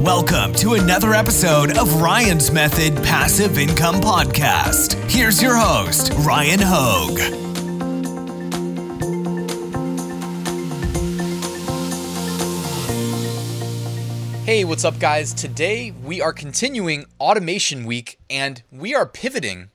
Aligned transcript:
Welcome 0.00 0.54
to 0.54 0.72
another 0.72 1.12
episode 1.12 1.76
of 1.76 2.00
Ryan's 2.00 2.50
Method 2.50 2.96
Passive 3.04 3.58
Income 3.58 3.96
Podcast. 3.96 4.94
Here's 5.10 5.42
your 5.42 5.54
host, 5.54 6.10
Ryan 6.20 6.58
Hogue. 6.62 7.18
Hey, 14.46 14.64
what's 14.64 14.86
up, 14.86 14.98
guys? 14.98 15.34
Today 15.34 15.90
we 15.90 16.22
are 16.22 16.32
continuing 16.32 17.04
Automation 17.20 17.84
Week 17.84 18.18
and 18.30 18.62
we 18.72 18.94
are 18.94 19.04
pivoting 19.04 19.68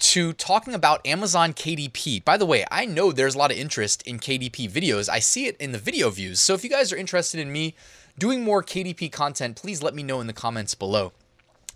to 0.00 0.34
talking 0.34 0.74
about 0.74 1.06
Amazon 1.06 1.54
KDP. 1.54 2.22
By 2.22 2.36
the 2.36 2.44
way, 2.44 2.66
I 2.70 2.84
know 2.84 3.12
there's 3.12 3.34
a 3.34 3.38
lot 3.38 3.50
of 3.50 3.56
interest 3.56 4.02
in 4.02 4.18
KDP 4.18 4.70
videos. 4.70 5.08
I 5.08 5.20
see 5.20 5.46
it 5.46 5.56
in 5.56 5.72
the 5.72 5.78
video 5.78 6.10
views. 6.10 6.38
So 6.38 6.52
if 6.52 6.64
you 6.64 6.68
guys 6.68 6.92
are 6.92 6.96
interested 6.96 7.40
in 7.40 7.50
me 7.50 7.74
doing 8.20 8.44
more 8.44 8.62
KDP 8.62 9.10
content, 9.10 9.56
please 9.56 9.82
let 9.82 9.94
me 9.94 10.04
know 10.04 10.20
in 10.20 10.28
the 10.28 10.32
comments 10.32 10.76
below. 10.76 11.12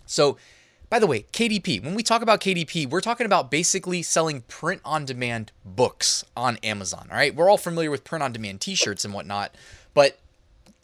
So, 0.05 0.37
by 0.89 0.99
the 0.99 1.07
way, 1.07 1.25
KDP, 1.33 1.83
when 1.83 1.95
we 1.95 2.03
talk 2.03 2.21
about 2.21 2.39
KDP, 2.39 2.87
we're 2.87 3.01
talking 3.01 3.25
about 3.25 3.49
basically 3.49 4.03
selling 4.03 4.41
print 4.41 4.81
on 4.85 5.03
demand 5.03 5.51
books 5.65 6.23
on 6.37 6.57
Amazon. 6.57 7.07
All 7.11 7.17
right. 7.17 7.35
We're 7.35 7.49
all 7.49 7.57
familiar 7.57 7.89
with 7.89 8.03
print 8.03 8.23
on 8.23 8.31
demand 8.31 8.61
t 8.61 8.75
shirts 8.75 9.03
and 9.03 9.13
whatnot, 9.13 9.55
but 9.93 10.19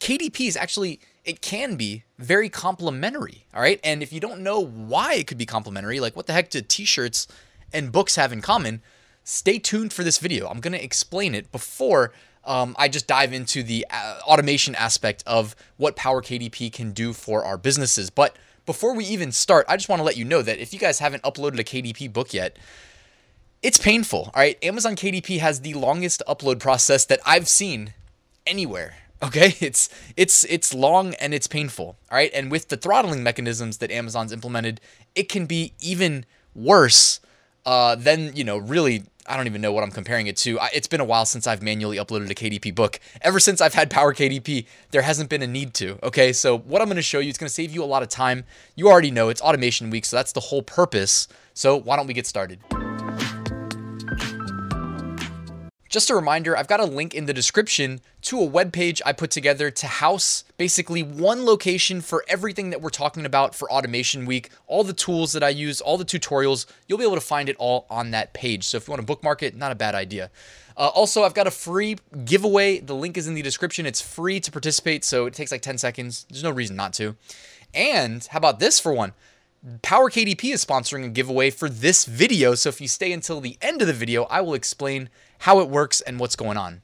KDP 0.00 0.48
is 0.48 0.56
actually 0.56 1.00
it 1.24 1.40
can 1.40 1.76
be 1.76 2.02
very 2.18 2.48
complimentary. 2.48 3.46
All 3.54 3.62
right. 3.62 3.78
And 3.84 4.02
if 4.02 4.12
you 4.12 4.18
don't 4.18 4.40
know 4.40 4.58
why 4.58 5.14
it 5.14 5.28
could 5.28 5.38
be 5.38 5.46
complimentary, 5.46 6.00
like 6.00 6.16
what 6.16 6.26
the 6.26 6.32
heck 6.32 6.50
do 6.50 6.60
t 6.60 6.84
shirts 6.84 7.28
and 7.72 7.92
books 7.92 8.16
have 8.16 8.32
in 8.32 8.42
common? 8.42 8.82
Stay 9.24 9.60
tuned 9.60 9.92
for 9.92 10.02
this 10.02 10.18
video. 10.18 10.48
I'm 10.48 10.58
going 10.58 10.72
to 10.72 10.84
explain 10.84 11.32
it 11.32 11.52
before 11.52 12.12
um, 12.44 12.74
I 12.78 12.88
just 12.88 13.06
dive 13.06 13.32
into 13.32 13.62
the 13.62 13.86
uh, 13.90 14.18
automation 14.22 14.74
aspect 14.74 15.22
of 15.26 15.54
what 15.76 15.96
Power 15.96 16.22
KDP 16.22 16.72
can 16.72 16.92
do 16.92 17.12
for 17.12 17.44
our 17.44 17.56
businesses. 17.56 18.10
But 18.10 18.36
before 18.66 18.94
we 18.94 19.04
even 19.04 19.32
start, 19.32 19.66
I 19.68 19.76
just 19.76 19.88
want 19.88 20.00
to 20.00 20.04
let 20.04 20.16
you 20.16 20.24
know 20.24 20.42
that 20.42 20.58
if 20.58 20.72
you 20.72 20.78
guys 20.78 20.98
haven't 20.98 21.22
uploaded 21.22 21.58
a 21.58 21.64
KDP 21.64 22.12
book 22.12 22.32
yet, 22.32 22.56
it's 23.62 23.78
painful. 23.78 24.30
All 24.34 24.40
right. 24.42 24.58
Amazon 24.62 24.96
KDP 24.96 25.38
has 25.38 25.60
the 25.60 25.74
longest 25.74 26.22
upload 26.28 26.58
process 26.58 27.04
that 27.06 27.20
I've 27.24 27.48
seen 27.48 27.94
anywhere. 28.46 28.96
Okay, 29.22 29.54
it's 29.60 29.88
it's 30.16 30.42
it's 30.46 30.74
long 30.74 31.14
and 31.14 31.32
it's 31.32 31.46
painful. 31.46 31.96
All 32.10 32.16
right, 32.16 32.32
and 32.34 32.50
with 32.50 32.70
the 32.70 32.76
throttling 32.76 33.22
mechanisms 33.22 33.78
that 33.78 33.92
Amazon's 33.92 34.32
implemented, 34.32 34.80
it 35.14 35.28
can 35.28 35.46
be 35.46 35.74
even 35.78 36.26
worse 36.56 37.20
uh, 37.64 37.94
than 37.94 38.34
you 38.34 38.42
know. 38.42 38.56
Really, 38.56 39.04
I 39.26 39.36
don't 39.36 39.46
even 39.46 39.60
know 39.60 39.72
what 39.72 39.84
I'm 39.84 39.90
comparing 39.90 40.26
it 40.26 40.36
to. 40.38 40.58
I, 40.58 40.70
it's 40.74 40.88
been 40.88 41.00
a 41.00 41.04
while 41.04 41.24
since 41.24 41.46
I've 41.46 41.62
manually 41.62 41.96
uploaded 41.96 42.30
a 42.30 42.34
KDP 42.34 42.74
book. 42.74 42.98
Ever 43.20 43.38
since 43.38 43.60
I've 43.60 43.74
had 43.74 43.90
Power 43.90 44.12
KDP, 44.12 44.66
there 44.90 45.02
hasn't 45.02 45.30
been 45.30 45.42
a 45.42 45.46
need 45.46 45.74
to. 45.74 45.98
Okay, 46.02 46.32
so 46.32 46.58
what 46.58 46.82
I'm 46.82 46.88
going 46.88 46.96
to 46.96 47.02
show 47.02 47.20
you, 47.20 47.28
it's 47.28 47.38
going 47.38 47.48
to 47.48 47.54
save 47.54 47.72
you 47.72 47.84
a 47.84 47.86
lot 47.86 48.02
of 48.02 48.08
time. 48.08 48.44
You 48.74 48.88
already 48.88 49.10
know 49.10 49.28
it's 49.28 49.40
automation 49.40 49.90
week, 49.90 50.04
so 50.04 50.16
that's 50.16 50.32
the 50.32 50.40
whole 50.40 50.62
purpose. 50.62 51.28
So 51.54 51.76
why 51.76 51.96
don't 51.96 52.06
we 52.06 52.14
get 52.14 52.26
started? 52.26 52.58
Just 55.92 56.08
a 56.08 56.14
reminder, 56.14 56.56
I've 56.56 56.68
got 56.68 56.80
a 56.80 56.86
link 56.86 57.14
in 57.14 57.26
the 57.26 57.34
description 57.34 58.00
to 58.22 58.40
a 58.40 58.46
web 58.46 58.72
page 58.72 59.02
I 59.04 59.12
put 59.12 59.30
together 59.30 59.70
to 59.70 59.86
house 59.86 60.42
basically 60.56 61.02
one 61.02 61.44
location 61.44 62.00
for 62.00 62.24
everything 62.28 62.70
that 62.70 62.80
we're 62.80 62.88
talking 62.88 63.26
about 63.26 63.54
for 63.54 63.70
Automation 63.70 64.24
Week, 64.24 64.48
all 64.66 64.84
the 64.84 64.94
tools 64.94 65.32
that 65.32 65.42
I 65.42 65.50
use, 65.50 65.82
all 65.82 65.98
the 65.98 66.04
tutorials. 66.06 66.64
You'll 66.88 66.96
be 66.96 67.04
able 67.04 67.16
to 67.16 67.20
find 67.20 67.50
it 67.50 67.56
all 67.58 67.84
on 67.90 68.10
that 68.12 68.32
page. 68.32 68.64
So 68.64 68.78
if 68.78 68.88
you 68.88 68.92
want 68.92 69.02
to 69.02 69.06
bookmark 69.06 69.42
it, 69.42 69.54
not 69.54 69.70
a 69.70 69.74
bad 69.74 69.94
idea. 69.94 70.30
Uh, 70.78 70.88
also, 70.94 71.24
I've 71.24 71.34
got 71.34 71.46
a 71.46 71.50
free 71.50 71.98
giveaway. 72.24 72.78
The 72.78 72.94
link 72.94 73.18
is 73.18 73.28
in 73.28 73.34
the 73.34 73.42
description. 73.42 73.84
It's 73.84 74.00
free 74.00 74.40
to 74.40 74.50
participate, 74.50 75.04
so 75.04 75.26
it 75.26 75.34
takes 75.34 75.52
like 75.52 75.60
10 75.60 75.76
seconds. 75.76 76.24
There's 76.30 76.42
no 76.42 76.52
reason 76.52 76.74
not 76.74 76.94
to. 76.94 77.16
And 77.74 78.26
how 78.30 78.38
about 78.38 78.60
this 78.60 78.80
for 78.80 78.94
one? 78.94 79.12
Power 79.82 80.10
KDP 80.10 80.52
is 80.52 80.64
sponsoring 80.64 81.04
a 81.04 81.08
giveaway 81.08 81.50
for 81.50 81.68
this 81.68 82.04
video. 82.04 82.56
So 82.56 82.68
if 82.68 82.80
you 82.80 82.88
stay 82.88 83.12
until 83.12 83.40
the 83.40 83.56
end 83.62 83.80
of 83.80 83.86
the 83.86 83.92
video, 83.92 84.24
I 84.24 84.40
will 84.40 84.54
explain 84.54 85.08
how 85.38 85.60
it 85.60 85.68
works 85.68 86.00
and 86.00 86.18
what's 86.18 86.34
going 86.34 86.56
on. 86.56 86.82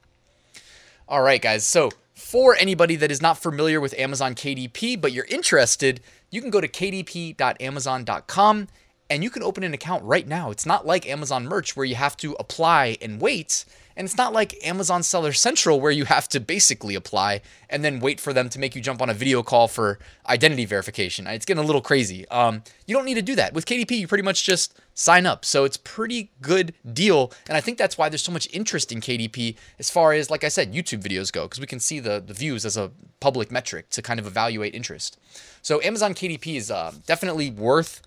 All 1.05 1.21
right, 1.21 1.41
guys. 1.41 1.65
So 1.65 1.91
for 2.13 2.55
anybody 2.55 2.95
that 2.95 3.11
is 3.11 3.21
not 3.21 3.37
familiar 3.37 3.81
with 3.81 3.93
Amazon 3.99 4.33
KDP, 4.33 5.01
but 5.01 5.11
you're 5.11 5.25
interested, 5.25 5.99
you 6.29 6.39
can 6.39 6.51
go 6.51 6.61
to 6.61 6.69
kdp.amazon.com 6.69 8.67
and 9.09 9.23
you 9.23 9.29
can 9.29 9.43
open 9.43 9.63
an 9.65 9.73
account 9.73 10.05
right 10.05 10.27
now. 10.27 10.49
It's 10.49 10.65
not 10.65 10.85
like 10.85 11.05
Amazon 11.05 11.47
merch 11.47 11.75
where 11.75 11.85
you 11.85 11.95
have 11.95 12.15
to 12.17 12.33
apply 12.39 12.97
and 13.01 13.19
wait. 13.19 13.65
And 13.99 14.05
it's 14.05 14.15
not 14.15 14.31
like 14.31 14.55
Amazon 14.65 15.03
Seller 15.03 15.33
Central 15.33 15.81
where 15.81 15.91
you 15.91 16.05
have 16.05 16.29
to 16.29 16.39
basically 16.39 16.95
apply 16.95 17.41
and 17.69 17.83
then 17.83 17.99
wait 17.99 18.21
for 18.21 18.31
them 18.31 18.47
to 18.47 18.57
make 18.57 18.73
you 18.73 18.81
jump 18.81 19.01
on 19.01 19.09
a 19.09 19.13
video 19.13 19.43
call 19.43 19.67
for 19.67 19.99
identity 20.25 20.63
verification. 20.63 21.27
It's 21.27 21.45
getting 21.45 21.61
a 21.61 21.65
little 21.65 21.81
crazy. 21.81 22.25
Um, 22.29 22.63
you 22.87 22.95
don't 22.95 23.03
need 23.03 23.15
to 23.15 23.21
do 23.21 23.35
that. 23.35 23.53
With 23.53 23.65
KDP, 23.65 23.99
you 23.99 24.07
pretty 24.07 24.23
much 24.23 24.45
just 24.45 24.79
sign 24.93 25.25
up. 25.25 25.43
So 25.43 25.65
it's 25.65 25.75
pretty 25.75 26.31
good 26.41 26.73
deal. 26.93 27.33
And 27.49 27.57
I 27.57 27.61
think 27.61 27.77
that's 27.77 27.97
why 27.97 28.07
there's 28.07 28.21
so 28.21 28.31
much 28.31 28.47
interest 28.53 28.93
in 28.93 29.01
KDP 29.01 29.57
as 29.79 29.89
far 29.89 30.13
as, 30.13 30.29
like 30.29 30.45
I 30.45 30.49
said, 30.49 30.73
YouTube 30.73 31.03
videos 31.03 31.29
go, 31.29 31.43
because 31.43 31.59
we 31.59 31.67
can 31.67 31.81
see 31.81 31.99
the, 31.99 32.23
the 32.25 32.33
views 32.33 32.65
as 32.65 32.77
a 32.77 32.91
public 33.19 33.51
metric 33.51 33.89
to 33.89 34.01
kind 34.01 34.17
of 34.17 34.25
evaluate 34.25 34.73
interest. 34.73 35.19
So 35.61 35.81
Amazon 35.81 36.13
KDP 36.13 36.55
is 36.55 36.71
uh, 36.71 36.93
definitely 37.05 37.51
worth 37.51 38.01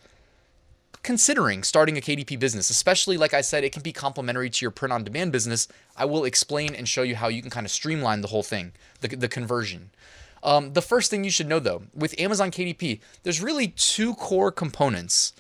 considering 1.03 1.63
starting 1.63 1.99
a 1.99 2.01
KDP 2.01 2.39
business, 2.39 2.71
especially 2.71 3.17
like 3.17 3.35
I 3.35 3.41
said, 3.41 3.65
it 3.65 3.73
can 3.73 3.83
be 3.83 3.93
complementary 3.93 4.51
to 4.51 4.65
your 4.65 4.71
print 4.71 4.93
on 4.93 5.05
demand 5.05 5.33
business. 5.33 5.69
I 5.97 6.05
will 6.05 6.25
explain 6.25 6.75
and 6.75 6.89
show 6.89 7.03
you 7.03 7.17
how 7.17 7.29
you 7.29 7.43
can 7.43 7.51
kind 7.51 7.67
of 7.67 7.73
streamline 7.73 8.21
the 8.21 8.29
whole 8.29 8.43
thing, 8.43 8.73
the, 9.01 9.09
the 9.09 9.29
conversion. 9.29 9.91
Um, 10.43 10.73
the 10.73 10.83
first 10.83 11.11
thing 11.11 11.25
you 11.25 11.31
should 11.31 11.49
know 11.49 11.59
though, 11.59 11.85
with 11.95 12.19
Amazon 12.19 12.51
KDP, 12.51 13.01
there's 13.23 13.41
really 13.41 13.69
two 13.69 14.15
core 14.15 14.51
components 14.51 15.33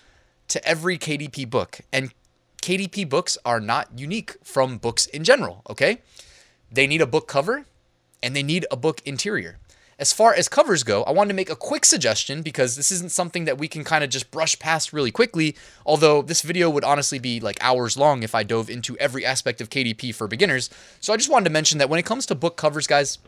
to 0.48 0.64
every 0.66 0.98
KDP 0.98 1.48
book. 1.48 1.80
And 1.92 2.12
KDP 2.60 3.08
books 3.08 3.38
are 3.44 3.60
not 3.60 3.88
unique 3.96 4.36
from 4.44 4.78
books 4.78 5.06
in 5.06 5.24
general, 5.24 5.62
okay? 5.68 6.02
They 6.70 6.86
need 6.86 7.00
a 7.00 7.06
book 7.06 7.26
cover 7.26 7.66
and 8.22 8.36
they 8.36 8.42
need 8.42 8.66
a 8.70 8.76
book 8.76 9.02
interior. 9.04 9.58
As 10.02 10.12
far 10.12 10.34
as 10.34 10.48
covers 10.48 10.82
go, 10.82 11.04
I 11.04 11.12
wanted 11.12 11.28
to 11.28 11.34
make 11.34 11.48
a 11.48 11.54
quick 11.54 11.84
suggestion 11.84 12.42
because 12.42 12.74
this 12.74 12.90
isn't 12.90 13.12
something 13.12 13.44
that 13.44 13.56
we 13.56 13.68
can 13.68 13.84
kind 13.84 14.02
of 14.02 14.10
just 14.10 14.32
brush 14.32 14.58
past 14.58 14.92
really 14.92 15.12
quickly. 15.12 15.54
Although 15.86 16.22
this 16.22 16.42
video 16.42 16.68
would 16.70 16.82
honestly 16.82 17.20
be 17.20 17.38
like 17.38 17.56
hours 17.60 17.96
long 17.96 18.24
if 18.24 18.34
I 18.34 18.42
dove 18.42 18.68
into 18.68 18.98
every 18.98 19.24
aspect 19.24 19.60
of 19.60 19.70
KDP 19.70 20.12
for 20.12 20.26
beginners. 20.26 20.70
So 20.98 21.12
I 21.12 21.16
just 21.16 21.30
wanted 21.30 21.44
to 21.44 21.50
mention 21.52 21.78
that 21.78 21.88
when 21.88 22.00
it 22.00 22.04
comes 22.04 22.26
to 22.26 22.34
book 22.34 22.56
covers, 22.56 22.88
guys, 22.88 23.20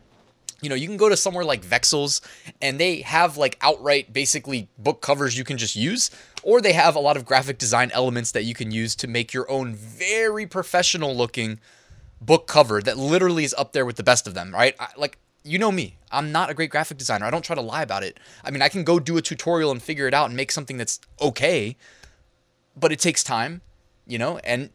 you 0.63 0.69
know, 0.69 0.75
you 0.75 0.89
can 0.89 0.97
go 0.97 1.09
to 1.09 1.17
somewhere 1.17 1.45
like 1.45 1.65
Vexels 1.65 2.21
and 2.61 2.81
they 2.81 3.03
have 3.03 3.37
like 3.37 3.57
outright 3.61 4.13
basically 4.13 4.69
book 4.77 5.01
covers 5.01 5.39
you 5.39 5.45
can 5.45 5.59
just 5.59 5.77
use, 5.77 6.11
or 6.43 6.61
they 6.61 6.73
have 6.73 6.97
a 6.97 7.01
lot 7.01 7.17
of 7.17 7.25
graphic 7.25 7.59
design 7.59 7.93
elements 7.93 8.33
that 8.33 8.43
you 8.43 8.55
can 8.55 8.73
use 8.73 8.97
to 8.97 9.07
make 9.07 9.33
your 9.33 9.49
own 9.49 9.77
very 9.77 10.45
professional 10.45 11.15
looking 11.15 11.61
book 12.21 12.49
cover 12.49 12.83
that 12.83 12.99
literally 12.99 13.45
is 13.45 13.55
up 13.57 13.73
there 13.73 13.87
with 13.87 13.95
the 13.95 14.03
best 14.03 14.27
of 14.27 14.35
them, 14.35 14.53
right? 14.53 14.75
I, 14.81 14.89
like 14.97 15.19
you 15.45 15.59
know 15.59 15.71
me. 15.71 15.97
I'm 16.11 16.33
not 16.33 16.51
a 16.51 16.55
great 16.55 16.71
graphic 16.71 16.97
designer. 16.97 17.27
I 17.27 17.31
don't 17.31 17.45
try 17.45 17.55
to 17.55 17.63
lie 17.63 17.83
about 17.83 18.03
it. 18.03 18.19
I 18.43 18.51
mean, 18.51 18.63
I 18.63 18.69
can 18.69 18.83
go 18.83 18.99
do 18.99 19.17
a 19.19 19.23
tutorial 19.23 19.71
and 19.71 19.83
figure 19.83 20.09
it 20.09 20.15
out 20.15 20.27
and 20.27 20.37
make 20.37 20.51
something 20.51 20.79
that's 20.79 21.01
okay, 21.21 21.77
but 22.77 22.93
it 22.93 22.99
takes 22.99 23.23
time, 23.23 23.61
you 24.07 24.19
know, 24.19 24.39
and 24.39 24.71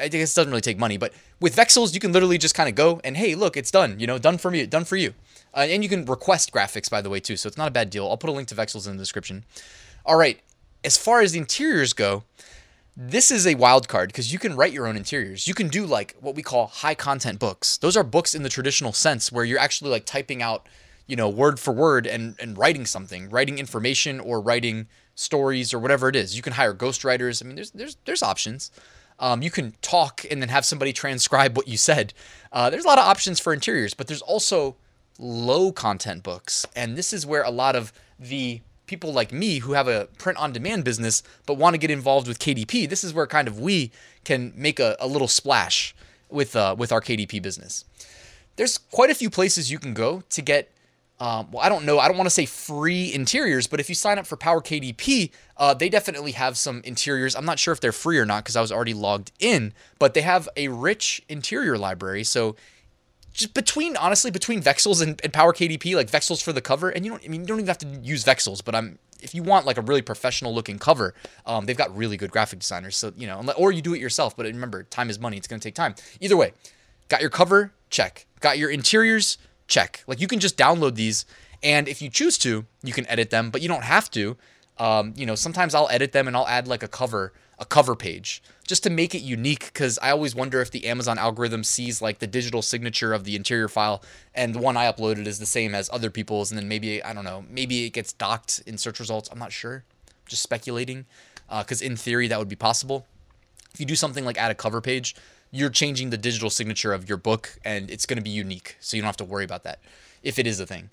I 0.00 0.08
guess 0.08 0.32
it 0.32 0.36
doesn't 0.36 0.50
really 0.50 0.62
take 0.62 0.78
money. 0.78 0.96
But 0.96 1.12
with 1.40 1.54
Vexels, 1.54 1.92
you 1.92 2.00
can 2.00 2.12
literally 2.12 2.38
just 2.38 2.54
kind 2.54 2.68
of 2.68 2.74
go 2.74 3.00
and 3.04 3.16
hey, 3.16 3.34
look, 3.34 3.56
it's 3.56 3.70
done. 3.70 4.00
You 4.00 4.06
know, 4.06 4.18
done 4.18 4.38
for 4.38 4.50
me, 4.50 4.64
done 4.66 4.84
for 4.84 4.96
you. 4.96 5.14
Uh, 5.52 5.66
and 5.68 5.82
you 5.82 5.88
can 5.88 6.04
request 6.06 6.52
graphics, 6.52 6.90
by 6.90 7.00
the 7.00 7.10
way, 7.10 7.20
too. 7.20 7.36
So 7.36 7.46
it's 7.46 7.58
not 7.58 7.68
a 7.68 7.70
bad 7.70 7.90
deal. 7.90 8.08
I'll 8.08 8.16
put 8.16 8.30
a 8.30 8.32
link 8.32 8.48
to 8.48 8.54
Vexels 8.54 8.88
in 8.88 8.96
the 8.96 9.02
description. 9.02 9.44
All 10.06 10.16
right. 10.16 10.40
As 10.82 10.96
far 10.96 11.20
as 11.20 11.32
the 11.32 11.38
interiors 11.38 11.92
go, 11.92 12.24
this 12.96 13.30
is 13.30 13.46
a 13.46 13.56
wild 13.56 13.88
card 13.88 14.08
because 14.08 14.32
you 14.32 14.38
can 14.38 14.54
write 14.54 14.72
your 14.72 14.86
own 14.86 14.96
interiors. 14.96 15.48
You 15.48 15.54
can 15.54 15.68
do 15.68 15.84
like 15.84 16.14
what 16.20 16.36
we 16.36 16.42
call 16.42 16.68
high 16.68 16.94
content 16.94 17.38
books. 17.38 17.76
Those 17.76 17.96
are 17.96 18.04
books 18.04 18.34
in 18.34 18.42
the 18.44 18.48
traditional 18.48 18.92
sense 18.92 19.32
where 19.32 19.44
you're 19.44 19.58
actually 19.58 19.90
like 19.90 20.04
typing 20.04 20.42
out, 20.42 20.68
you 21.06 21.16
know, 21.16 21.28
word 21.28 21.58
for 21.58 21.72
word 21.72 22.06
and 22.06 22.36
and 22.38 22.56
writing 22.56 22.86
something, 22.86 23.28
writing 23.30 23.58
information 23.58 24.20
or 24.20 24.40
writing 24.40 24.86
stories 25.16 25.74
or 25.74 25.80
whatever 25.80 26.08
it 26.08 26.14
is. 26.14 26.36
You 26.36 26.42
can 26.42 26.52
hire 26.52 26.72
ghostwriters. 26.72 27.42
I 27.42 27.46
mean, 27.46 27.56
there's 27.56 27.72
there's 27.72 27.96
there's 28.04 28.22
options. 28.22 28.70
Um, 29.18 29.42
you 29.42 29.50
can 29.50 29.74
talk 29.82 30.24
and 30.30 30.40
then 30.40 30.48
have 30.48 30.64
somebody 30.64 30.92
transcribe 31.04 31.56
what 31.56 31.66
you 31.66 31.76
said. 31.76 32.14
Uh, 32.52 32.70
there's 32.70 32.84
a 32.84 32.88
lot 32.88 32.98
of 32.98 33.04
options 33.04 33.40
for 33.40 33.52
interiors, 33.52 33.94
but 33.94 34.06
there's 34.06 34.22
also 34.22 34.76
low 35.18 35.72
content 35.72 36.22
books, 36.22 36.64
and 36.76 36.96
this 36.96 37.12
is 37.12 37.26
where 37.26 37.42
a 37.42 37.50
lot 37.50 37.74
of 37.74 37.92
the 38.20 38.60
people 38.86 39.12
like 39.12 39.32
me 39.32 39.58
who 39.58 39.72
have 39.72 39.88
a 39.88 40.08
print 40.18 40.38
on 40.38 40.52
demand 40.52 40.84
business 40.84 41.22
but 41.46 41.54
want 41.54 41.74
to 41.74 41.78
get 41.78 41.90
involved 41.90 42.28
with 42.28 42.38
KDP, 42.38 42.88
this 42.88 43.04
is 43.04 43.14
where 43.14 43.26
kind 43.26 43.48
of 43.48 43.60
we 43.60 43.90
can 44.24 44.52
make 44.56 44.78
a, 44.80 44.96
a 45.00 45.06
little 45.06 45.28
splash 45.28 45.94
with 46.28 46.56
uh, 46.56 46.74
with 46.76 46.92
our 46.92 47.00
KDP 47.00 47.40
business. 47.42 47.84
There's 48.56 48.78
quite 48.78 49.10
a 49.10 49.14
few 49.14 49.30
places 49.30 49.70
you 49.70 49.78
can 49.78 49.94
go 49.94 50.22
to 50.30 50.42
get. 50.42 50.70
Um, 51.20 51.52
well, 51.52 51.64
I 51.64 51.68
don't 51.68 51.84
know. 51.84 52.00
I 52.00 52.08
don't 52.08 52.16
want 52.16 52.26
to 52.26 52.34
say 52.34 52.44
free 52.44 53.14
interiors, 53.14 53.68
but 53.68 53.78
if 53.78 53.88
you 53.88 53.94
sign 53.94 54.18
up 54.18 54.26
for 54.26 54.36
Power 54.36 54.60
KDP, 54.60 55.30
uh, 55.56 55.72
they 55.72 55.88
definitely 55.88 56.32
have 56.32 56.56
some 56.56 56.82
interiors. 56.84 57.36
I'm 57.36 57.44
not 57.44 57.60
sure 57.60 57.72
if 57.72 57.80
they're 57.80 57.92
free 57.92 58.18
or 58.18 58.26
not 58.26 58.42
because 58.42 58.56
I 58.56 58.60
was 58.60 58.72
already 58.72 58.94
logged 58.94 59.30
in, 59.38 59.72
but 60.00 60.14
they 60.14 60.22
have 60.22 60.48
a 60.56 60.68
rich 60.68 61.22
interior 61.28 61.78
library. 61.78 62.24
So 62.24 62.56
just 63.34 63.52
between 63.52 63.96
honestly 63.96 64.30
between 64.30 64.62
Vexels 64.62 65.02
and, 65.02 65.20
and 65.22 65.32
Power 65.32 65.52
KDP, 65.52 65.94
like 65.94 66.10
Vexels 66.10 66.42
for 66.42 66.52
the 66.52 66.62
cover, 66.62 66.88
and 66.88 67.04
you 67.04 67.10
don't 67.10 67.22
I 67.24 67.28
mean 67.28 67.42
you 67.42 67.46
don't 67.46 67.58
even 67.58 67.66
have 67.66 67.78
to 67.78 67.88
use 68.02 68.24
Vexels, 68.24 68.64
but 68.64 68.74
I'm 68.74 68.98
if 69.20 69.34
you 69.34 69.42
want 69.42 69.66
like 69.66 69.76
a 69.76 69.82
really 69.82 70.02
professional 70.02 70.54
looking 70.54 70.78
cover, 70.78 71.14
um, 71.44 71.66
they've 71.66 71.76
got 71.76 71.94
really 71.94 72.16
good 72.16 72.30
graphic 72.30 72.60
designers. 72.60 72.96
So 72.96 73.12
you 73.16 73.26
know, 73.26 73.42
or 73.58 73.72
you 73.72 73.82
do 73.82 73.92
it 73.92 74.00
yourself. 74.00 74.36
But 74.36 74.46
remember, 74.46 74.84
time 74.84 75.10
is 75.10 75.18
money. 75.18 75.36
It's 75.36 75.48
gonna 75.48 75.60
take 75.60 75.74
time. 75.74 75.94
Either 76.20 76.36
way, 76.36 76.52
got 77.08 77.20
your 77.20 77.30
cover, 77.30 77.72
check. 77.90 78.26
Got 78.40 78.58
your 78.58 78.70
interiors, 78.70 79.36
check. 79.66 80.04
Like 80.06 80.20
you 80.20 80.28
can 80.28 80.38
just 80.38 80.56
download 80.56 80.94
these, 80.94 81.26
and 81.62 81.88
if 81.88 82.00
you 82.00 82.08
choose 82.08 82.38
to, 82.38 82.64
you 82.82 82.92
can 82.92 83.06
edit 83.08 83.30
them, 83.30 83.50
but 83.50 83.60
you 83.60 83.68
don't 83.68 83.84
have 83.84 84.10
to. 84.12 84.36
Um, 84.78 85.14
you 85.16 85.26
know, 85.26 85.34
sometimes 85.34 85.74
I'll 85.74 85.88
edit 85.88 86.12
them 86.12 86.28
and 86.28 86.36
I'll 86.36 86.48
add 86.48 86.68
like 86.68 86.82
a 86.82 86.88
cover, 86.88 87.32
a 87.58 87.64
cover 87.64 87.94
page 87.94 88.42
just 88.66 88.82
to 88.82 88.90
make 88.90 89.14
it 89.14 89.20
unique 89.20 89.66
because 89.66 89.98
I 90.00 90.10
always 90.10 90.34
wonder 90.34 90.60
if 90.60 90.70
the 90.70 90.86
Amazon 90.86 91.18
algorithm 91.18 91.64
sees 91.64 92.00
like 92.00 92.18
the 92.18 92.26
digital 92.26 92.62
signature 92.62 93.12
of 93.12 93.24
the 93.24 93.36
interior 93.36 93.68
file 93.68 94.02
and 94.34 94.54
the 94.54 94.58
one 94.58 94.76
I 94.76 94.90
uploaded 94.90 95.26
is 95.26 95.38
the 95.38 95.46
same 95.46 95.74
as 95.74 95.90
other 95.92 96.10
people's 96.10 96.50
and 96.50 96.58
then 96.58 96.68
maybe 96.68 97.02
I 97.02 97.12
don't 97.12 97.24
know 97.24 97.44
maybe 97.48 97.84
it 97.84 97.90
gets 97.90 98.12
docked 98.12 98.62
in 98.66 98.78
search 98.78 98.98
results. 99.00 99.28
I'm 99.30 99.38
not 99.38 99.52
sure. 99.52 99.84
Just 100.26 100.42
speculating 100.42 101.06
because 101.48 101.82
uh, 101.82 101.86
in 101.86 101.96
theory 101.96 102.28
that 102.28 102.38
would 102.38 102.48
be 102.48 102.56
possible. 102.56 103.06
If 103.72 103.80
you 103.80 103.86
do 103.86 103.96
something 103.96 104.24
like 104.24 104.38
add 104.38 104.50
a 104.50 104.54
cover 104.54 104.80
page 104.80 105.14
you're 105.50 105.70
changing 105.70 106.10
the 106.10 106.16
digital 106.16 106.50
signature 106.50 106.92
of 106.92 107.08
your 107.08 107.16
book 107.16 107.58
and 107.64 107.88
it's 107.88 108.06
going 108.06 108.16
to 108.16 108.22
be 108.22 108.30
unique 108.30 108.76
so 108.80 108.96
you 108.96 109.02
don't 109.02 109.06
have 109.08 109.16
to 109.18 109.24
worry 109.24 109.44
about 109.44 109.62
that 109.62 109.78
if 110.22 110.38
it 110.38 110.46
is 110.46 110.58
a 110.58 110.66
thing. 110.66 110.90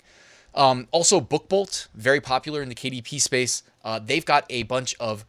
Um, 0.54 0.86
also 0.92 1.20
bookbolt 1.20 1.88
very 1.94 2.20
popular 2.20 2.62
in 2.62 2.68
the 2.68 2.74
KDP 2.74 3.20
space. 3.20 3.62
Uh, 3.84 3.98
they've 3.98 4.24
got 4.24 4.44
a 4.50 4.62
bunch 4.64 4.94
of 5.00 5.24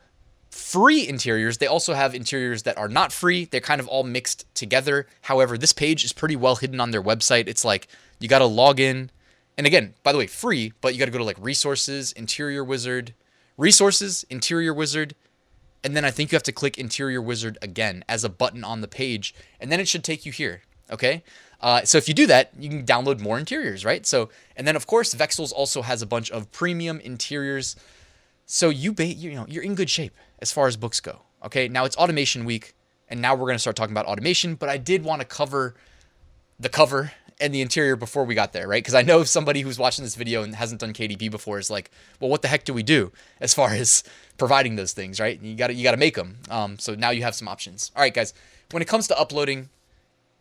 free 0.53 1.07
interiors. 1.07 1.57
They 1.57 1.67
also 1.67 1.93
have 1.93 2.13
interiors 2.13 2.63
that 2.63 2.77
are 2.77 2.87
not 2.87 3.11
free. 3.11 3.45
They're 3.45 3.59
kind 3.59 3.81
of 3.81 3.87
all 3.87 4.03
mixed 4.03 4.45
together. 4.55 5.07
However, 5.21 5.57
this 5.57 5.73
page 5.73 6.05
is 6.05 6.13
pretty 6.13 6.35
well 6.35 6.55
hidden 6.55 6.79
on 6.79 6.91
their 6.91 7.01
website. 7.01 7.47
It's 7.47 7.65
like 7.65 7.87
you 8.19 8.27
got 8.27 8.39
to 8.39 8.45
log 8.45 8.79
in. 8.79 9.09
And 9.57 9.67
again, 9.67 9.95
by 10.03 10.11
the 10.11 10.17
way, 10.17 10.27
free, 10.27 10.73
but 10.81 10.93
you 10.93 10.99
got 10.99 11.05
to 11.05 11.11
go 11.11 11.17
to 11.17 11.23
like 11.23 11.37
resources, 11.39 12.11
interior 12.13 12.63
wizard, 12.63 13.13
resources, 13.57 14.25
interior 14.29 14.73
wizard. 14.73 15.15
And 15.83 15.95
then 15.95 16.05
I 16.05 16.11
think 16.11 16.31
you 16.31 16.35
have 16.35 16.43
to 16.43 16.51
click 16.51 16.77
interior 16.77 17.21
wizard 17.21 17.57
again 17.61 18.05
as 18.07 18.23
a 18.23 18.29
button 18.29 18.63
on 18.63 18.81
the 18.81 18.87
page. 18.87 19.35
And 19.59 19.71
then 19.71 19.79
it 19.79 19.87
should 19.87 20.03
take 20.03 20.25
you 20.25 20.31
here. 20.31 20.61
Okay. 20.91 21.23
Uh, 21.61 21.83
so 21.83 21.97
if 21.97 22.07
you 22.07 22.13
do 22.13 22.27
that, 22.27 22.51
you 22.59 22.69
can 22.69 22.85
download 22.85 23.19
more 23.19 23.39
interiors, 23.39 23.85
right? 23.85 24.05
So, 24.05 24.29
and 24.55 24.67
then 24.67 24.75
of 24.75 24.85
course, 24.85 25.15
Vexels 25.15 25.51
also 25.51 25.81
has 25.81 26.01
a 26.01 26.05
bunch 26.05 26.29
of 26.29 26.51
premium 26.51 26.99
interiors. 26.99 27.75
So 28.45 28.69
you, 28.69 28.91
ba- 28.91 29.05
you 29.05 29.33
know, 29.33 29.45
you're 29.47 29.63
in 29.63 29.75
good 29.75 29.89
shape 29.89 30.13
as 30.43 30.51
far 30.51 30.67
as 30.67 30.75
books 30.75 30.99
go. 30.99 31.21
Okay, 31.45 31.69
now 31.69 31.85
it's 31.85 31.95
automation 31.95 32.43
week, 32.43 32.75
and 33.07 33.21
now 33.21 33.33
we're 33.33 33.47
going 33.47 33.55
to 33.55 33.59
start 33.59 33.77
talking 33.77 33.93
about 33.93 34.05
automation, 34.05 34.55
but 34.55 34.67
I 34.67 34.77
did 34.77 35.03
want 35.03 35.21
to 35.21 35.25
cover 35.25 35.73
the 36.59 36.67
cover 36.67 37.13
and 37.39 37.53
the 37.53 37.61
interior 37.61 37.95
before 37.95 38.25
we 38.25 38.35
got 38.35 38.51
there, 38.51 38.67
right? 38.67 38.83
Because 38.83 38.93
I 38.93 39.03
know 39.03 39.23
somebody 39.23 39.61
who's 39.61 39.79
watching 39.79 40.03
this 40.03 40.15
video 40.15 40.43
and 40.43 40.53
hasn't 40.53 40.81
done 40.81 40.91
KDP 40.91 41.31
before 41.31 41.59
is 41.59 41.69
like, 41.69 41.91
well, 42.19 42.29
what 42.29 42.41
the 42.41 42.49
heck 42.49 42.65
do 42.65 42.73
we 42.73 42.83
do 42.83 43.13
as 43.39 43.53
far 43.53 43.69
as 43.83 44.03
providing 44.37 44.75
those 44.75 44.91
things, 44.91 45.19
right? 45.19 45.41
You 45.41 45.55
got 45.55 45.67
to 45.67 45.73
you 45.73 45.83
got 45.83 45.91
to 45.91 45.97
make 45.97 46.15
them. 46.15 46.39
Um, 46.49 46.77
so 46.77 46.93
now 46.93 47.09
you 47.11 47.23
have 47.23 47.35
some 47.35 47.47
options. 47.47 47.91
All 47.95 48.01
right, 48.01 48.13
guys. 48.13 48.33
When 48.71 48.81
it 48.81 48.87
comes 48.87 49.07
to 49.07 49.17
uploading, 49.17 49.69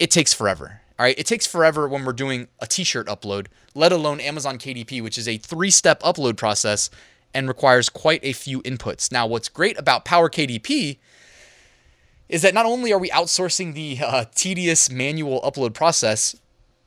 it 0.00 0.10
takes 0.10 0.34
forever. 0.34 0.80
All 0.98 1.04
right, 1.06 1.18
it 1.18 1.26
takes 1.26 1.46
forever 1.46 1.88
when 1.88 2.04
we're 2.04 2.12
doing 2.12 2.48
a 2.60 2.66
t-shirt 2.66 3.06
upload, 3.06 3.46
let 3.74 3.92
alone 3.92 4.20
Amazon 4.20 4.58
KDP, 4.58 5.00
which 5.02 5.16
is 5.16 5.26
a 5.26 5.38
three-step 5.38 6.00
upload 6.02 6.36
process 6.36 6.90
and 7.34 7.48
requires 7.48 7.88
quite 7.88 8.20
a 8.22 8.32
few 8.32 8.62
inputs. 8.62 9.10
Now, 9.10 9.26
what's 9.26 9.48
great 9.48 9.78
about 9.78 10.04
Power 10.04 10.28
KDP 10.28 10.98
is 12.28 12.42
that 12.42 12.54
not 12.54 12.66
only 12.66 12.92
are 12.92 12.98
we 12.98 13.10
outsourcing 13.10 13.74
the 13.74 13.98
uh, 14.04 14.24
tedious 14.34 14.90
manual 14.90 15.40
upload 15.42 15.74
process, 15.74 16.36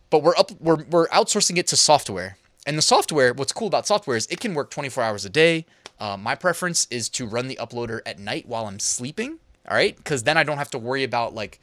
but 0.10 0.24
we're 0.24 0.36
up 0.36 0.52
we're, 0.60 0.84
we're 0.86 1.08
outsourcing 1.10 1.58
it 1.58 1.68
to 1.68 1.76
software. 1.76 2.38
And 2.66 2.78
the 2.78 2.82
software, 2.82 3.34
what's 3.34 3.54
cool 3.54 3.68
about 3.68 3.86
software 3.86 4.18
is 4.18 4.26
it 4.28 4.40
can 4.40 4.56
work 4.56 4.72
24 4.72 5.04
hours 5.04 5.24
a 5.26 5.30
day. 5.30 5.66
Uh, 6.00 6.18
my 6.18 6.36
preference 6.36 6.88
is 6.90 7.10
to 7.10 7.28
run 7.28 7.48
the 7.48 7.58
uploader 7.62 8.02
at 8.06 8.18
night 8.18 8.48
while 8.48 8.66
I'm 8.66 8.80
sleeping. 8.80 9.40
All 9.68 9.76
right, 9.76 9.96
because 9.96 10.24
then 10.24 10.38
I 10.38 10.44
don't 10.44 10.58
have 10.58 10.72
to 10.72 10.80
worry 10.80 11.04
about 11.04 11.34
like 11.34 11.60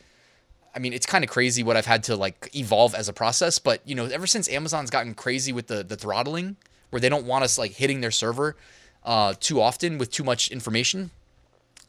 I 0.74 0.78
mean, 0.78 0.92
it's 0.92 1.04
kind 1.04 1.22
of 1.22 1.28
crazy 1.28 1.62
what 1.62 1.76
I've 1.76 1.86
had 1.86 2.04
to 2.04 2.16
like 2.16 2.48
evolve 2.54 2.94
as 2.94 3.08
a 3.08 3.12
process, 3.12 3.58
but 3.58 3.80
you 3.84 3.94
know, 3.94 4.06
ever 4.06 4.26
since 4.26 4.48
Amazon's 4.48 4.90
gotten 4.90 5.14
crazy 5.14 5.52
with 5.52 5.66
the 5.66 5.82
the 5.82 5.96
throttling 5.96 6.56
where 6.92 7.00
they 7.00 7.08
don't 7.08 7.24
want 7.24 7.42
us 7.42 7.56
like 7.56 7.72
hitting 7.72 8.02
their 8.02 8.10
server 8.10 8.54
uh, 9.02 9.32
too 9.40 9.62
often 9.62 9.96
with 9.96 10.10
too 10.10 10.22
much 10.22 10.50
information. 10.50 11.10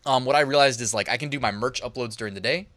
Um, 0.05 0.23
what 0.23 0.35
I 0.35 0.39
realized 0.39 0.79
is 0.79 0.93
like 0.93 1.09
I 1.09 1.17
can 1.17 1.29
do 1.29 1.41
my 1.41 1.51
merch 1.51 1.81
uploads 1.81 2.15
during 2.15 2.35
the 2.35 2.39
day, 2.39 2.67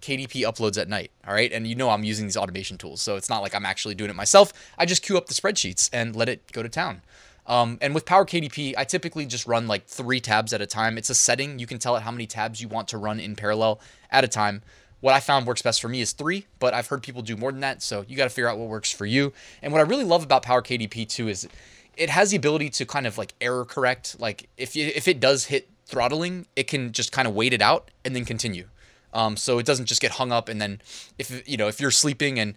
KDP 0.00 0.42
uploads 0.42 0.78
at 0.80 0.88
night. 0.88 1.10
All 1.26 1.34
right, 1.34 1.52
and 1.52 1.66
you 1.66 1.74
know 1.74 1.90
I'm 1.90 2.04
using 2.04 2.24
these 2.26 2.36
automation 2.36 2.78
tools, 2.78 3.02
so 3.02 3.16
it's 3.16 3.28
not 3.28 3.42
like 3.42 3.52
I'm 3.52 3.66
actually 3.66 3.96
doing 3.96 4.10
it 4.10 4.16
myself. 4.16 4.52
I 4.78 4.86
just 4.86 5.02
queue 5.02 5.16
up 5.16 5.26
the 5.26 5.34
spreadsheets 5.34 5.90
and 5.92 6.14
let 6.14 6.28
it 6.28 6.52
go 6.52 6.62
to 6.62 6.68
town. 6.68 7.02
Um, 7.46 7.78
and 7.80 7.96
with 7.96 8.04
Power 8.04 8.24
KDP, 8.24 8.74
I 8.78 8.84
typically 8.84 9.26
just 9.26 9.44
run 9.44 9.66
like 9.66 9.86
three 9.86 10.20
tabs 10.20 10.52
at 10.52 10.60
a 10.60 10.66
time. 10.66 10.96
It's 10.96 11.10
a 11.10 11.16
setting. 11.16 11.58
You 11.58 11.66
can 11.66 11.78
tell 11.80 11.96
it 11.96 12.02
how 12.02 12.12
many 12.12 12.28
tabs 12.28 12.60
you 12.60 12.68
want 12.68 12.86
to 12.88 12.98
run 12.98 13.18
in 13.18 13.34
parallel 13.34 13.80
at 14.08 14.22
a 14.22 14.28
time. 14.28 14.62
What 15.00 15.14
I 15.14 15.20
found 15.20 15.46
works 15.46 15.62
best 15.62 15.80
for 15.80 15.88
me 15.88 16.00
is 16.00 16.12
three, 16.12 16.46
but 16.58 16.74
I've 16.74 16.86
heard 16.88 17.02
people 17.02 17.22
do 17.22 17.36
more 17.36 17.52
than 17.52 17.60
that. 17.60 17.82
So 17.82 18.04
you 18.06 18.16
got 18.16 18.24
to 18.24 18.30
figure 18.30 18.48
out 18.48 18.58
what 18.58 18.68
works 18.68 18.92
for 18.92 19.06
you. 19.06 19.32
And 19.62 19.72
what 19.72 19.80
I 19.80 19.84
really 19.84 20.04
love 20.04 20.22
about 20.22 20.42
Power 20.42 20.62
KDP 20.62 21.08
too 21.08 21.28
is 21.28 21.48
it 21.96 22.10
has 22.10 22.30
the 22.30 22.36
ability 22.36 22.70
to 22.70 22.86
kind 22.86 23.06
of 23.06 23.16
like 23.18 23.34
error 23.40 23.64
correct. 23.64 24.16
Like 24.18 24.48
if 24.56 24.76
you, 24.76 24.90
if 24.94 25.08
it 25.08 25.20
does 25.20 25.46
hit 25.46 25.68
throttling, 25.86 26.46
it 26.54 26.66
can 26.66 26.92
just 26.92 27.12
kind 27.12 27.26
of 27.26 27.34
wait 27.34 27.52
it 27.52 27.62
out 27.62 27.90
and 28.04 28.14
then 28.14 28.24
continue. 28.24 28.68
Um, 29.12 29.36
so 29.36 29.58
it 29.58 29.66
doesn't 29.66 29.86
just 29.86 30.00
get 30.00 30.12
hung 30.12 30.30
up 30.30 30.48
and 30.48 30.60
then 30.60 30.80
if 31.18 31.48
you 31.48 31.56
know 31.56 31.66
if 31.66 31.80
you're 31.80 31.90
sleeping 31.90 32.38
and 32.38 32.54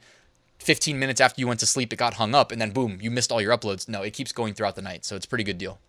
15 0.59 0.99
minutes 0.99 1.19
after 1.19 1.41
you 1.41 1.47
went 1.47 1.59
to 1.61 1.65
sleep 1.65 1.91
it 1.91 1.95
got 1.95 2.13
hung 2.13 2.35
up 2.35 2.51
and 2.51 2.61
then 2.61 2.69
boom 2.69 2.99
you 3.01 3.09
missed 3.09 3.31
all 3.31 3.41
your 3.41 3.57
uploads. 3.57 3.89
No, 3.89 4.03
it 4.03 4.11
keeps 4.13 4.31
going 4.31 4.53
throughout 4.53 4.75
the 4.75 4.83
night. 4.83 5.03
So 5.03 5.15
it's 5.15 5.25
a 5.25 5.29
pretty 5.29 5.43
good 5.43 5.57
deal. 5.57 5.79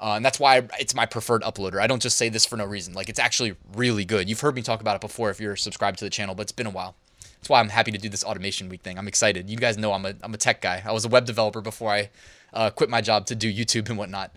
Uh, 0.00 0.14
and 0.14 0.24
that's 0.24 0.40
why 0.40 0.66
it's 0.80 0.94
my 0.94 1.06
preferred 1.06 1.42
uploader. 1.42 1.80
I 1.80 1.86
don't 1.86 2.02
just 2.02 2.16
say 2.16 2.28
this 2.28 2.44
for 2.44 2.56
no 2.56 2.64
reason. 2.64 2.92
Like 2.94 3.08
it's 3.08 3.20
actually 3.20 3.54
really 3.74 4.04
good. 4.04 4.28
You've 4.28 4.40
heard 4.40 4.54
me 4.54 4.62
talk 4.62 4.80
about 4.80 4.96
it 4.96 5.00
before 5.00 5.30
if 5.30 5.40
you're 5.40 5.56
subscribed 5.56 5.98
to 5.98 6.04
the 6.04 6.10
channel, 6.10 6.34
but 6.34 6.42
it's 6.42 6.52
been 6.52 6.66
a 6.66 6.70
while. 6.70 6.96
That's 7.20 7.48
why 7.48 7.60
I'm 7.60 7.68
happy 7.68 7.90
to 7.92 7.98
do 7.98 8.08
this 8.08 8.24
automation 8.24 8.68
week 8.68 8.82
thing. 8.82 8.98
I'm 8.98 9.08
excited. 9.08 9.50
You 9.50 9.56
guys 9.56 9.76
know 9.76 9.92
I'm 9.92 10.06
a, 10.06 10.14
I'm 10.22 10.34
a 10.34 10.36
tech 10.36 10.60
guy. 10.60 10.82
I 10.84 10.92
was 10.92 11.04
a 11.04 11.08
web 11.08 11.24
developer 11.24 11.60
before 11.60 11.90
I 11.90 12.10
uh, 12.52 12.70
quit 12.70 12.88
my 12.88 13.00
job 13.00 13.26
to 13.26 13.34
do 13.34 13.52
YouTube 13.52 13.88
and 13.88 13.98
whatnot. 13.98 14.32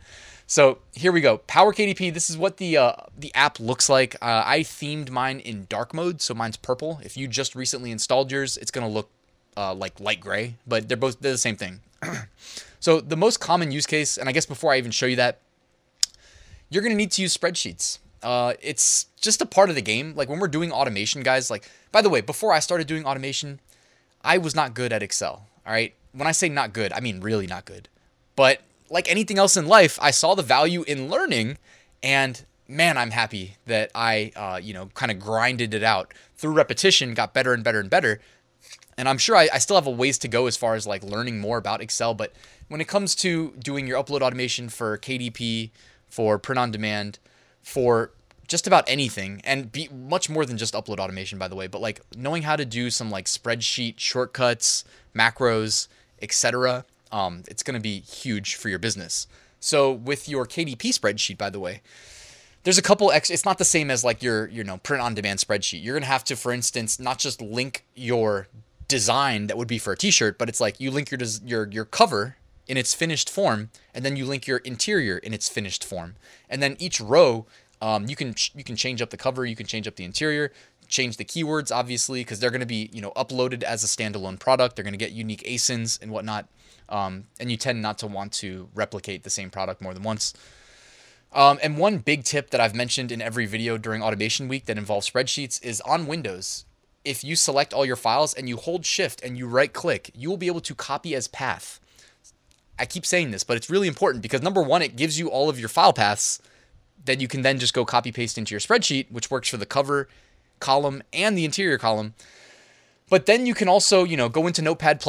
So 0.48 0.80
here 0.94 1.12
we 1.12 1.22
go. 1.22 1.40
Power 1.40 1.74
KDP. 1.74 2.14
This 2.14 2.30
is 2.30 2.38
what 2.38 2.58
the 2.58 2.78
uh, 2.78 2.94
the 3.18 3.34
app 3.34 3.60
looks 3.60 3.90
like. 3.90 4.16
Uh, 4.22 4.44
I 4.46 4.60
themed 4.60 5.10
mine 5.10 5.40
in 5.40 5.66
dark 5.70 5.94
mode, 5.94 6.22
so 6.22 6.34
mine's 6.34 6.58
purple. 6.58 7.00
If 7.04 7.18
you 7.18 7.28
just 7.28 7.56
recently 7.56 7.92
installed 7.92 8.32
yours, 8.32 8.58
it's 8.58 8.70
gonna 8.70 8.90
look 8.90 9.10
uh, 9.58 9.74
like 9.74 10.00
light 10.00 10.20
gray, 10.20 10.56
but 10.68 10.88
they're 10.88 10.98
both 10.98 11.20
they're 11.20 11.32
the 11.32 11.38
same 11.38 11.56
thing. 11.56 11.82
so 12.80 13.02
the 13.02 13.18
most 13.18 13.40
common 13.40 13.72
use 13.72 13.88
case, 13.88 14.18
and 14.18 14.30
I 14.30 14.32
guess 14.32 14.46
before 14.46 14.72
I 14.72 14.78
even 14.78 14.92
show 14.92 15.08
you 15.08 15.16
that, 15.16 15.40
you're 16.70 16.82
going 16.82 16.94
to 16.94 16.98
need 16.98 17.12
to 17.12 17.22
use 17.22 17.36
spreadsheets. 17.36 18.00
Uh, 18.24 18.54
it's 18.62 19.06
just 19.20 19.42
a 19.42 19.46
part 19.46 19.70
of 19.70 19.76
the 19.76 19.82
game. 19.82 20.14
Like 20.16 20.30
when 20.30 20.40
we're 20.40 20.48
doing 20.48 20.72
automation, 20.72 21.22
guys, 21.22 21.50
like, 21.50 21.70
by 21.92 22.02
the 22.02 22.10
way, 22.10 22.22
before 22.22 22.52
I 22.52 22.60
started 22.60 22.88
doing 22.88 23.06
automation, 23.06 23.60
I 24.24 24.38
was 24.38 24.56
not 24.56 24.74
good 24.74 24.92
at 24.92 25.04
Excel. 25.04 25.48
All 25.66 25.74
right. 25.74 25.94
When 26.12 26.28
I 26.28 26.32
say 26.32 26.50
not 26.50 26.74
good, 26.74 26.92
I 26.94 27.00
mean 27.00 27.22
really 27.22 27.48
not 27.48 27.66
good. 27.66 27.90
But 28.36 28.62
like 28.90 29.10
anything 29.10 29.38
else 29.38 29.58
in 29.58 29.68
life, 29.68 30.00
I 30.02 30.12
saw 30.12 30.36
the 30.36 30.44
value 30.44 30.84
in 30.84 31.10
learning 31.10 31.58
and 32.02 32.44
man, 32.68 32.98
I'm 32.98 33.12
happy 33.12 33.58
that 33.66 33.92
I, 33.94 34.32
uh, 34.36 34.60
you 34.62 34.74
know, 34.74 34.88
kind 34.94 35.12
of 35.12 35.20
grinded 35.20 35.74
it 35.74 35.84
out 35.84 36.14
through 36.36 36.54
repetition, 36.54 37.14
got 37.14 37.34
better 37.34 37.54
and 37.54 37.64
better 37.64 37.80
and 37.80 37.90
better. 37.90 38.20
And 38.98 39.10
I'm 39.10 39.18
sure 39.18 39.36
I, 39.36 39.50
I, 39.54 39.58
still 39.60 39.76
have 39.76 39.88
a 39.88 39.92
ways 39.92 40.18
to 40.20 40.28
go 40.28 40.48
as 40.48 40.56
far 40.56 40.76
as 40.76 40.88
like 40.88 41.04
learning 41.04 41.40
more 41.40 41.58
about 41.58 41.82
Excel. 41.82 42.14
But 42.14 42.34
when 42.70 42.80
it 42.80 42.88
comes 42.88 43.14
to 43.16 43.52
doing 43.60 43.88
your 43.88 44.02
upload 44.02 44.22
automation 44.22 44.70
for 44.70 44.98
KDP, 44.98 45.72
for 46.16 46.40
print 46.40 46.58
on 46.58 46.72
demand, 46.72 47.20
for 47.62 48.12
just 48.48 48.68
about 48.68 48.86
anything, 48.88 49.42
and 49.44 49.70
be 49.70 49.90
much 49.90 50.30
more 50.30 50.46
than 50.46 50.58
just 50.58 50.74
upload 50.74 50.98
automation, 50.98 51.38
by 51.38 51.50
the 51.50 51.56
way, 51.56 51.68
but 51.68 51.82
like 51.82 52.00
knowing 52.16 52.44
how 52.44 52.56
to 52.56 52.64
do 52.64 52.90
some 52.90 53.12
like 53.12 53.26
spreadsheet 53.26 53.96
shortcuts, 53.98 54.86
macros, 55.14 55.90
etc. 56.22 56.86
Um, 57.12 57.44
it's 57.50 57.64
going 57.64 57.74
to 57.74 57.82
be 57.82 58.00
huge 58.00 58.56
for 58.56 58.70
your 58.70 58.80
business. 58.80 59.28
So 59.60 59.92
with 59.92 60.30
your 60.30 60.46
KDP 60.46 60.98
spreadsheet, 60.98 61.38
by 61.38 61.50
the 61.50 61.60
way, 61.60 61.82
there's 62.64 62.78
a 62.78 62.82
couple 62.82 63.12
ex 63.12 63.30
it's 63.30 63.44
not 63.44 63.58
the 63.58 63.66
same 63.66 63.92
as 63.92 64.04
like 64.06 64.24
your 64.24 64.48
you 64.48 64.64
know 64.64 64.78
print 64.78 65.04
on 65.04 65.14
demand 65.14 65.38
spreadsheet 65.38 65.84
you're 65.84 65.94
going 65.94 66.02
to 66.02 66.08
have 66.08 66.24
to 66.24 66.36
for 66.36 66.52
instance 66.52 67.00
not 67.00 67.20
just 67.20 67.40
link 67.40 67.86
your 67.94 68.48
design 68.88 69.46
that 69.46 69.56
would 69.56 69.68
be 69.68 69.78
for 69.78 69.94
a 69.94 69.98
t-shirt 69.98 70.40
but 70.40 70.50
it's 70.50 70.60
like 70.60 70.80
you 70.80 70.90
link 70.90 71.12
your 71.12 71.20
your 71.46 71.68
your 71.72 71.86
cover 71.86 72.38
in 72.68 72.78
its 72.78 72.94
finished 72.94 73.30
form, 73.30 73.70
and 73.94 74.04
then 74.04 74.16
you 74.16 74.26
link 74.26 74.48
your 74.48 74.58
interior 74.60 75.18
in 75.18 75.34
its 75.34 75.50
finished 75.50 75.84
form. 75.84 76.16
And 76.50 76.62
then 76.64 76.76
each 76.80 77.00
row, 77.00 77.46
um, 77.82 78.08
you 78.08 78.16
can 78.16 78.36
you 78.54 78.64
can 78.64 78.76
change 78.76 79.02
up 79.02 79.10
the 79.10 79.18
cover, 79.18 79.46
you 79.46 79.56
can 79.56 79.68
change 79.68 79.88
up 79.88 79.96
the 79.96 80.04
interior, 80.04 80.52
change 80.88 81.18
the 81.18 81.26
keywords 81.26 81.72
obviously 81.76 82.22
because 82.22 82.40
they're 82.40 82.52
going 82.52 82.60
to 82.62 82.66
be 82.66 82.90
you 82.94 83.02
know 83.02 83.12
uploaded 83.16 83.64
as 83.64 83.84
a 83.84 83.88
standalone 83.88 84.40
product. 84.40 84.76
They're 84.76 84.84
going 84.84 84.94
to 84.94 84.98
get 84.98 85.12
unique 85.12 85.44
ASINs 85.44 86.02
and 86.02 86.12
whatnot, 86.12 86.48
um, 86.90 87.26
and 87.40 87.52
you 87.52 87.58
tend 87.58 87.82
not 87.82 87.98
to 88.00 88.08
want 88.08 88.32
to 88.34 88.70
replicate 88.74 89.24
the 89.24 89.30
same 89.30 89.50
product 89.50 89.82
more 89.82 89.94
than 89.94 90.04
once. 90.04 90.34
Um, 91.34 91.60
and 91.62 91.78
one 91.78 91.98
big 91.98 92.24
tip 92.24 92.52
that 92.52 92.62
I've 92.62 92.76
mentioned 92.76 93.12
in 93.12 93.22
every 93.22 93.46
video 93.46 93.78
during 93.78 94.02
Automation 94.02 94.48
Week 94.48 94.66
that 94.68 94.78
involves 94.78 95.10
spreadsheets 95.10 95.62
is 95.64 95.82
on 95.82 96.08
Windows. 96.08 96.64
if 97.06 97.24
you 97.24 97.36
select 97.36 97.74
all 97.74 97.86
your 97.86 97.96
files 97.96 98.34
and 98.34 98.50
you 98.50 98.58
hold 98.58 98.86
shift 98.86 99.24
and 99.24 99.38
you 99.38 99.48
right 99.48 99.72
click, 99.72 100.10
you 100.14 100.30
will 100.30 100.38
be 100.38 100.48
able 100.48 100.62
to 100.62 100.76
copy 100.76 101.16
as 101.16 101.28
path. 101.28 101.80
I 102.78 102.86
keep 102.86 103.06
saying 103.06 103.32
this, 103.32 103.44
but 103.44 103.58
it's 103.58 103.70
really 103.70 103.88
important 103.88 104.22
because 104.22 104.42
number 104.42 104.62
one, 104.62 104.82
it 104.82 104.96
gives 104.96 105.18
you 105.18 105.30
all 105.30 105.50
of 105.50 105.60
your 105.60 105.70
file 105.70 105.94
paths 105.94 106.42
that 107.06 107.22
you 107.22 107.28
can 107.28 107.42
then 107.42 107.60
just 107.60 107.74
go 107.74 107.86
copy 107.86 108.12
paste 108.12 108.38
into 108.38 108.52
your 108.52 108.60
spreadsheet, 108.60 109.12
which 109.12 109.32
works 109.32 109.48
for 109.48 109.58
the 109.58 109.66
cover 109.66 110.08
column 110.60 111.04
and 111.14 111.38
the 111.38 111.46
interior 111.46 111.78
column. 111.78 112.14
But 113.10 113.28
then 113.28 113.46
you 113.46 113.54
can 113.54 113.70
also, 113.70 114.04
you 114.04 114.18
know, 114.18 114.30
go 114.30 114.48
into 114.48 114.64
Notepad++ 114.64 115.00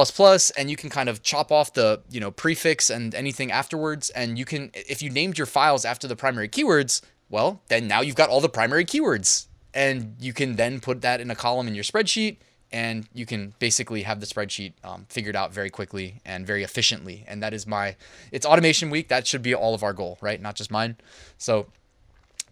and 0.56 0.70
you 0.70 0.76
can 0.76 0.90
kind 0.90 1.08
of 1.08 1.23
chop 1.23 1.50
off 1.50 1.73
the, 1.73 2.02
you 2.11 2.20
know, 2.20 2.30
prefix 2.30 2.90
and 2.90 3.14
anything 3.14 3.50
afterwards. 3.50 4.11
And 4.11 4.38
you 4.38 4.44
can, 4.44 4.70
if 4.75 5.00
you 5.00 5.08
named 5.08 5.38
your 5.38 5.46
files 5.46 5.85
after 5.87 6.06
the 6.06 6.16
primary 6.16 6.49
keywords, 6.49 7.00
well, 7.30 7.62
then 7.68 7.88
now 7.88 8.02
you've 8.02 8.14
got 8.14 8.28
all 8.28 8.40
the 8.40 8.50
primary 8.50 8.85
keywords. 8.85 9.46
And 9.73 10.16
you 10.20 10.35
can 10.35 10.56
then 10.56 10.80
put 10.80 11.00
that 11.02 11.20
in 11.20 11.30
a 11.30 11.35
column 11.35 11.68
in 11.68 11.75
your 11.75 11.85
spreadsheet 11.85 12.37
and 12.76 13.09
you 13.14 13.25
can 13.25 13.54
basically 13.59 14.02
have 14.02 14.21
the 14.21 14.26
spreadsheet 14.26 14.75
um, 14.85 15.06
figured 15.09 15.35
out 15.35 15.50
very 15.50 15.71
quickly 15.71 16.21
and 16.26 16.47
very 16.47 16.62
efficiently. 16.62 17.25
And 17.26 17.42
that 17.42 17.54
is 17.54 17.66
my, 17.66 17.97
it's 18.30 18.45
automation 18.45 18.90
week. 18.90 19.09
That 19.09 19.26
should 19.26 19.40
be 19.40 19.54
all 19.54 19.75
of 19.75 19.83
our 19.83 19.95
goal, 19.95 20.18
right? 20.21 20.38
Not 20.38 20.56
just 20.56 20.71
mine. 20.71 20.97
So 21.38 21.68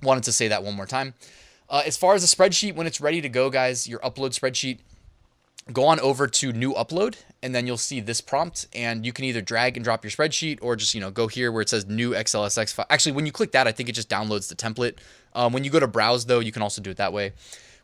wanted 0.03 0.25
to 0.25 0.33
say 0.33 0.49
that 0.49 0.65
one 0.65 0.77
more 0.77 0.87
time. 0.87 1.13
Uh, 1.69 1.83
as 1.85 1.99
far 1.99 2.15
as 2.15 2.23
the 2.23 2.35
spreadsheet, 2.35 2.75
when 2.75 2.87
it's 2.87 3.03
ready 3.03 3.21
to 3.21 3.29
go, 3.29 3.51
guys, 3.51 3.87
your 3.87 3.99
upload 4.01 4.31
spreadsheet, 4.31 4.79
go 5.75 5.85
on 5.85 6.01
over 6.01 6.27
to 6.27 6.55
new 6.55 6.73
upload 6.73 7.17
and 7.43 7.55
then 7.55 7.67
you'll 7.67 7.77
see 7.77 8.01
this 8.01 8.23
prompt 8.23 8.67
and 8.75 9.05
you 9.05 9.13
can 9.13 9.27
either 9.27 9.43
drag 9.43 9.77
and 9.77 9.85
drop 9.85 10.05
your 10.05 10.11
spreadsheet 10.11 10.59
or 10.61 10.77
just 10.77 10.95
you 10.95 11.01
know 11.01 11.11
go 11.11 11.27
here 11.27 11.51
where 11.51 11.63
it 11.63 11.71
says 11.71 11.87
new 11.87 12.11
xlsx 12.11 12.75
file 12.75 12.85
actually 12.91 13.13
when 13.13 13.25
you 13.25 13.33
click 13.33 13.53
that 13.53 13.67
i 13.67 13.73
think 13.73 13.89
it 13.89 13.93
just 13.93 14.11
downloads 14.11 14.51
the 14.51 14.55
template 14.55 14.97
um, 15.33 15.55
when 15.55 15.65
you 15.65 15.71
go 15.71 15.81
to 15.81 15.87
browse 15.87 16.27
though 16.27 16.39
you 16.39 16.53
can 16.53 16.61
also 16.61 16.83
do 16.83 16.91
it 16.91 16.99
that 16.99 17.15
way 17.15 17.33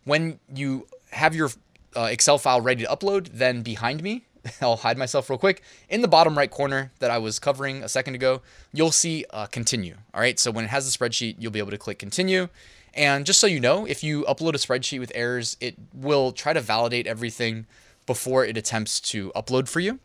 when 0.04 0.38
you 0.54 0.86
have 1.10 1.34
your 1.34 1.48
uh, 1.96 2.08
excel 2.10 2.38
file 2.38 2.60
ready 2.60 2.84
to 2.84 2.90
upload 2.90 3.28
then 3.32 3.62
behind 3.62 4.02
me 4.02 4.24
I'll 4.60 4.76
hide 4.76 4.98
myself 4.98 5.28
real 5.30 5.38
quick. 5.38 5.62
In 5.88 6.02
the 6.02 6.08
bottom 6.08 6.36
right 6.36 6.50
corner 6.50 6.92
that 6.98 7.10
I 7.10 7.18
was 7.18 7.38
covering 7.38 7.82
a 7.82 7.88
second 7.88 8.14
ago, 8.14 8.42
you'll 8.72 8.92
see 8.92 9.24
uh, 9.30 9.46
continue. 9.46 9.96
All 10.14 10.20
right. 10.20 10.38
So 10.38 10.50
when 10.50 10.64
it 10.64 10.68
has 10.68 10.90
the 10.90 10.96
spreadsheet, 10.96 11.36
you'll 11.38 11.52
be 11.52 11.58
able 11.58 11.70
to 11.70 11.78
click 11.78 11.98
continue. 11.98 12.48
And 12.94 13.24
just 13.24 13.38
so 13.38 13.46
you 13.46 13.60
know, 13.60 13.86
if 13.86 14.02
you 14.02 14.24
upload 14.24 14.54
a 14.54 14.58
spreadsheet 14.58 14.98
with 14.98 15.12
errors, 15.14 15.56
it 15.60 15.76
will 15.94 16.32
try 16.32 16.52
to 16.52 16.60
validate 16.60 17.06
everything 17.06 17.66
before 18.06 18.44
it 18.44 18.56
attempts 18.56 18.98
to 19.00 19.30
upload 19.36 19.68
for 19.68 19.80
you. 19.80 20.00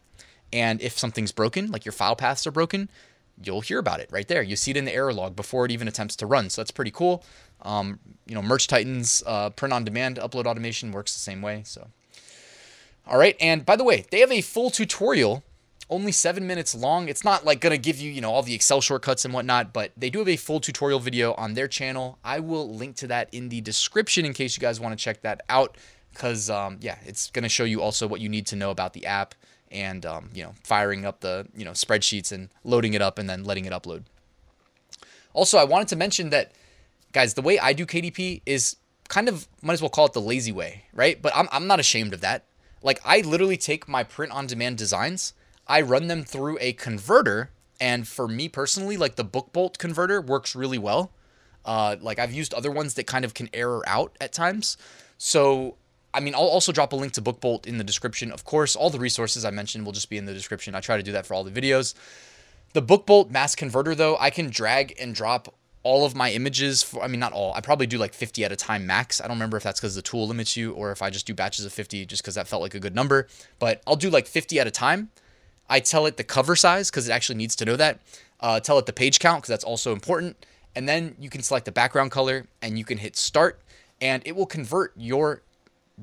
And 0.53 0.79
if 0.81 0.97
something's 0.97 1.31
broken, 1.31 1.71
like 1.71 1.85
your 1.85 1.91
file 1.91 2.15
paths 2.15 2.45
are 2.45 2.51
broken, 2.51 2.89
you'll 3.43 3.61
hear 3.61 3.79
about 3.79 3.99
it 3.99 4.09
right 4.11 4.27
there. 4.27 4.43
You 4.43 4.55
see 4.55 4.71
it 4.71 4.77
in 4.77 4.85
the 4.85 4.93
error 4.93 5.13
log 5.13 5.35
before 5.35 5.65
it 5.65 5.71
even 5.71 5.87
attempts 5.87 6.15
to 6.17 6.27
run. 6.27 6.49
So 6.49 6.61
that's 6.61 6.71
pretty 6.71 6.91
cool. 6.91 7.23
Um, 7.61 7.99
you 8.27 8.35
know, 8.35 8.41
Merch 8.41 8.67
Titans 8.67 9.23
uh, 9.25 9.49
print 9.51 9.73
on 9.73 9.83
demand 9.83 10.17
upload 10.17 10.45
automation 10.45 10.91
works 10.91 11.13
the 11.13 11.19
same 11.19 11.41
way. 11.41 11.61
So, 11.65 11.87
all 13.07 13.17
right. 13.17 13.35
And 13.39 13.65
by 13.65 13.75
the 13.75 13.83
way, 13.83 14.05
they 14.11 14.19
have 14.19 14.31
a 14.31 14.41
full 14.41 14.69
tutorial 14.69 15.43
only 15.89 16.11
seven 16.11 16.47
minutes 16.47 16.73
long. 16.73 17.07
It's 17.09 17.23
not 17.23 17.45
like 17.45 17.61
gonna 17.61 17.77
give 17.77 17.99
you, 17.99 18.11
you 18.11 18.21
know, 18.21 18.31
all 18.31 18.41
the 18.41 18.55
Excel 18.55 18.81
shortcuts 18.81 19.25
and 19.25 19.33
whatnot, 19.33 19.73
but 19.73 19.91
they 19.95 20.09
do 20.09 20.19
have 20.19 20.29
a 20.29 20.35
full 20.35 20.59
tutorial 20.59 20.99
video 20.99 21.33
on 21.35 21.53
their 21.53 21.67
channel. 21.67 22.17
I 22.23 22.39
will 22.39 22.73
link 22.73 22.95
to 22.97 23.07
that 23.07 23.29
in 23.31 23.49
the 23.49 23.61
description 23.61 24.25
in 24.25 24.33
case 24.33 24.57
you 24.57 24.61
guys 24.61 24.79
want 24.79 24.97
to 24.97 25.03
check 25.03 25.21
that 25.21 25.41
out. 25.49 25.77
Because 26.11 26.49
um, 26.49 26.77
yeah, 26.81 26.97
it's 27.05 27.29
gonna 27.29 27.49
show 27.49 27.65
you 27.65 27.81
also 27.81 28.07
what 28.07 28.21
you 28.21 28.29
need 28.29 28.47
to 28.47 28.55
know 28.55 28.71
about 28.71 28.93
the 28.93 29.05
app 29.05 29.35
and 29.69 30.05
um, 30.05 30.29
you 30.33 30.43
know 30.43 30.53
firing 30.63 31.05
up 31.05 31.19
the 31.19 31.47
you 31.55 31.65
know 31.65 31.71
spreadsheets 31.71 32.31
and 32.31 32.49
loading 32.63 32.93
it 32.93 33.01
up 33.01 33.19
and 33.19 33.29
then 33.29 33.43
letting 33.43 33.65
it 33.65 33.73
upload. 33.73 34.03
Also, 35.33 35.57
I 35.57 35.65
wanted 35.65 35.89
to 35.89 35.97
mention 35.97 36.29
that, 36.29 36.53
guys, 37.15 37.33
the 37.33 37.41
way 37.41 37.57
I 37.57 37.73
do 37.73 37.87
KDP 37.87 38.41
is 38.45 38.75
kind 39.07 39.27
of 39.27 39.47
might 39.63 39.73
as 39.73 39.81
well 39.81 39.89
call 39.89 40.05
it 40.05 40.13
the 40.13 40.21
lazy 40.21 40.51
way, 40.51 40.83
right? 40.93 41.19
But 41.19 41.35
I'm 41.35 41.47
I'm 41.51 41.65
not 41.65 41.79
ashamed 41.79 42.13
of 42.13 42.21
that. 42.21 42.45
Like 42.83 42.99
I 43.03 43.21
literally 43.21 43.57
take 43.57 43.87
my 43.87 44.03
print 44.03 44.31
on 44.31 44.45
demand 44.45 44.77
designs 44.77 45.33
I 45.67 45.81
run 45.81 46.07
them 46.07 46.23
through 46.23 46.57
a 46.61 46.73
converter. 46.73 47.51
And 47.79 48.07
for 48.07 48.27
me 48.27 48.47
personally, 48.47 48.97
like 48.97 49.15
the 49.15 49.25
BookBolt 49.25 49.77
converter 49.77 50.21
works 50.21 50.55
really 50.55 50.77
well. 50.77 51.11
Uh, 51.65 51.95
like 51.99 52.19
I've 52.19 52.31
used 52.31 52.53
other 52.53 52.71
ones 52.71 52.93
that 52.93 53.07
kind 53.07 53.25
of 53.25 53.33
can 53.33 53.49
error 53.53 53.83
out 53.87 54.15
at 54.21 54.31
times. 54.31 54.77
So, 55.17 55.75
I 56.13 56.19
mean, 56.19 56.35
I'll 56.35 56.41
also 56.41 56.71
drop 56.71 56.93
a 56.93 56.95
link 56.95 57.13
to 57.13 57.21
BookBolt 57.21 57.65
in 57.65 57.77
the 57.77 57.83
description. 57.83 58.31
Of 58.31 58.45
course, 58.45 58.75
all 58.75 58.89
the 58.89 58.99
resources 58.99 59.43
I 59.43 59.49
mentioned 59.49 59.85
will 59.85 59.91
just 59.91 60.09
be 60.09 60.17
in 60.17 60.25
the 60.25 60.33
description. 60.33 60.75
I 60.75 60.79
try 60.79 60.97
to 60.97 61.03
do 61.03 61.11
that 61.13 61.25
for 61.25 61.33
all 61.33 61.43
the 61.43 61.51
videos. 61.51 61.95
The 62.73 62.81
BookBolt 62.81 63.31
mass 63.31 63.55
converter, 63.55 63.95
though, 63.95 64.17
I 64.17 64.29
can 64.29 64.49
drag 64.49 64.93
and 64.99 65.15
drop 65.15 65.53
all 65.85 66.05
of 66.05 66.15
my 66.15 66.31
images. 66.31 66.83
For, 66.83 67.01
I 67.01 67.07
mean, 67.07 67.21
not 67.21 67.31
all. 67.31 67.53
I 67.53 67.61
probably 67.61 67.87
do 67.87 67.97
like 67.97 68.13
50 68.13 68.43
at 68.43 68.51
a 68.51 68.57
time 68.57 68.85
max. 68.85 69.21
I 69.21 69.27
don't 69.27 69.37
remember 69.37 69.55
if 69.55 69.63
that's 69.63 69.79
because 69.79 69.95
the 69.95 70.01
tool 70.01 70.27
limits 70.27 70.57
you 70.57 70.73
or 70.73 70.91
if 70.91 71.01
I 71.01 71.09
just 71.09 71.25
do 71.25 71.33
batches 71.33 71.65
of 71.65 71.71
50 71.71 72.05
just 72.05 72.21
because 72.21 72.35
that 72.35 72.47
felt 72.47 72.61
like 72.61 72.75
a 72.75 72.79
good 72.79 72.95
number. 72.95 73.27
But 73.59 73.81
I'll 73.87 73.95
do 73.95 74.09
like 74.09 74.27
50 74.27 74.59
at 74.59 74.67
a 74.67 74.71
time 74.71 75.11
I 75.69 75.79
tell 75.79 76.05
it 76.05 76.17
the 76.17 76.23
cover 76.23 76.55
size 76.55 76.89
because 76.89 77.07
it 77.07 77.11
actually 77.11 77.37
needs 77.37 77.55
to 77.57 77.65
know 77.65 77.75
that. 77.75 77.99
Uh, 78.39 78.59
tell 78.59 78.77
it 78.77 78.85
the 78.85 78.93
page 78.93 79.19
count 79.19 79.41
because 79.41 79.49
that's 79.49 79.63
also 79.63 79.91
important. 79.93 80.45
And 80.75 80.87
then 80.87 81.15
you 81.19 81.29
can 81.29 81.41
select 81.41 81.65
the 81.65 81.71
background 81.71 82.11
color 82.11 82.47
and 82.61 82.77
you 82.77 82.85
can 82.85 82.97
hit 82.97 83.15
start 83.15 83.61
and 84.01 84.21
it 84.25 84.35
will 84.35 84.45
convert 84.45 84.93
your 84.95 85.41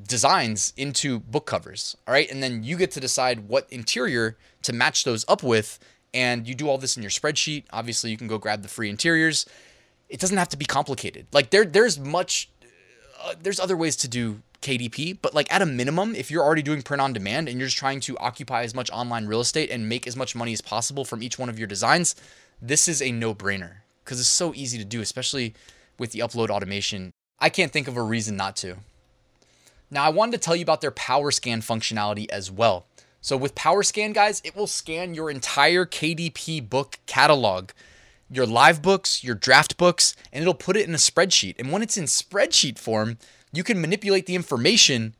designs 0.08 0.72
into 0.76 1.20
book 1.20 1.46
covers. 1.46 1.96
All 2.08 2.14
right. 2.14 2.30
And 2.30 2.42
then 2.42 2.64
you 2.64 2.76
get 2.76 2.90
to 2.92 3.00
decide 3.00 3.48
what 3.48 3.66
interior 3.70 4.36
to 4.62 4.72
match 4.72 5.04
those 5.04 5.24
up 5.28 5.42
with. 5.42 5.78
And 6.14 6.46
you 6.46 6.54
do 6.54 6.68
all 6.68 6.78
this 6.78 6.96
in 6.96 7.02
your 7.02 7.10
spreadsheet. 7.10 7.64
Obviously, 7.72 8.10
you 8.10 8.16
can 8.16 8.28
go 8.28 8.38
grab 8.38 8.62
the 8.62 8.68
free 8.68 8.90
interiors. 8.90 9.46
It 10.12 10.20
doesn't 10.20 10.36
have 10.36 10.50
to 10.50 10.58
be 10.58 10.66
complicated. 10.66 11.26
Like 11.32 11.50
there, 11.50 11.64
there's 11.64 11.98
much, 11.98 12.50
uh, 13.24 13.34
there's 13.42 13.58
other 13.58 13.76
ways 13.76 13.96
to 13.96 14.08
do 14.08 14.42
KDP, 14.60 15.18
but 15.22 15.34
like 15.34 15.52
at 15.52 15.62
a 15.62 15.66
minimum, 15.66 16.14
if 16.14 16.30
you're 16.30 16.44
already 16.44 16.62
doing 16.62 16.82
print 16.82 17.00
on 17.00 17.14
demand 17.14 17.48
and 17.48 17.58
you're 17.58 17.66
just 17.66 17.78
trying 17.78 18.00
to 18.00 18.18
occupy 18.18 18.62
as 18.62 18.74
much 18.74 18.90
online 18.90 19.26
real 19.26 19.40
estate 19.40 19.70
and 19.70 19.88
make 19.88 20.06
as 20.06 20.14
much 20.14 20.36
money 20.36 20.52
as 20.52 20.60
possible 20.60 21.06
from 21.06 21.22
each 21.22 21.38
one 21.38 21.48
of 21.48 21.58
your 21.58 21.66
designs, 21.66 22.14
this 22.60 22.88
is 22.88 23.00
a 23.00 23.10
no 23.10 23.34
brainer 23.34 23.76
because 24.04 24.20
it's 24.20 24.28
so 24.28 24.52
easy 24.54 24.76
to 24.76 24.84
do, 24.84 25.00
especially 25.00 25.54
with 25.98 26.12
the 26.12 26.20
upload 26.20 26.50
automation. 26.50 27.10
I 27.40 27.48
can't 27.48 27.72
think 27.72 27.88
of 27.88 27.96
a 27.96 28.02
reason 28.02 28.36
not 28.36 28.54
to. 28.56 28.76
Now, 29.90 30.04
I 30.04 30.10
wanted 30.10 30.32
to 30.32 30.38
tell 30.38 30.56
you 30.56 30.62
about 30.62 30.80
their 30.82 30.90
power 30.90 31.30
scan 31.30 31.60
functionality 31.60 32.28
as 32.30 32.50
well. 32.50 32.86
So, 33.20 33.36
with 33.36 33.54
Power 33.54 33.84
Scan, 33.84 34.12
guys, 34.12 34.42
it 34.44 34.56
will 34.56 34.66
scan 34.66 35.14
your 35.14 35.30
entire 35.30 35.86
KDP 35.86 36.68
book 36.68 36.98
catalog, 37.06 37.70
your 38.32 38.46
live 38.46 38.80
books, 38.80 39.22
your 39.22 39.34
draft 39.34 39.76
books, 39.76 40.16
and 40.32 40.40
it'll 40.42 40.54
put 40.54 40.76
it 40.76 40.88
in 40.88 40.94
a 40.94 40.98
spreadsheet. 40.98 41.54
And 41.58 41.70
when 41.70 41.82
it's 41.82 41.98
in 41.98 42.04
spreadsheet 42.04 42.78
form, 42.78 43.18
you 43.52 43.62
can 43.62 43.80
manipulate 43.80 44.26
the 44.26 44.34
information 44.34 45.14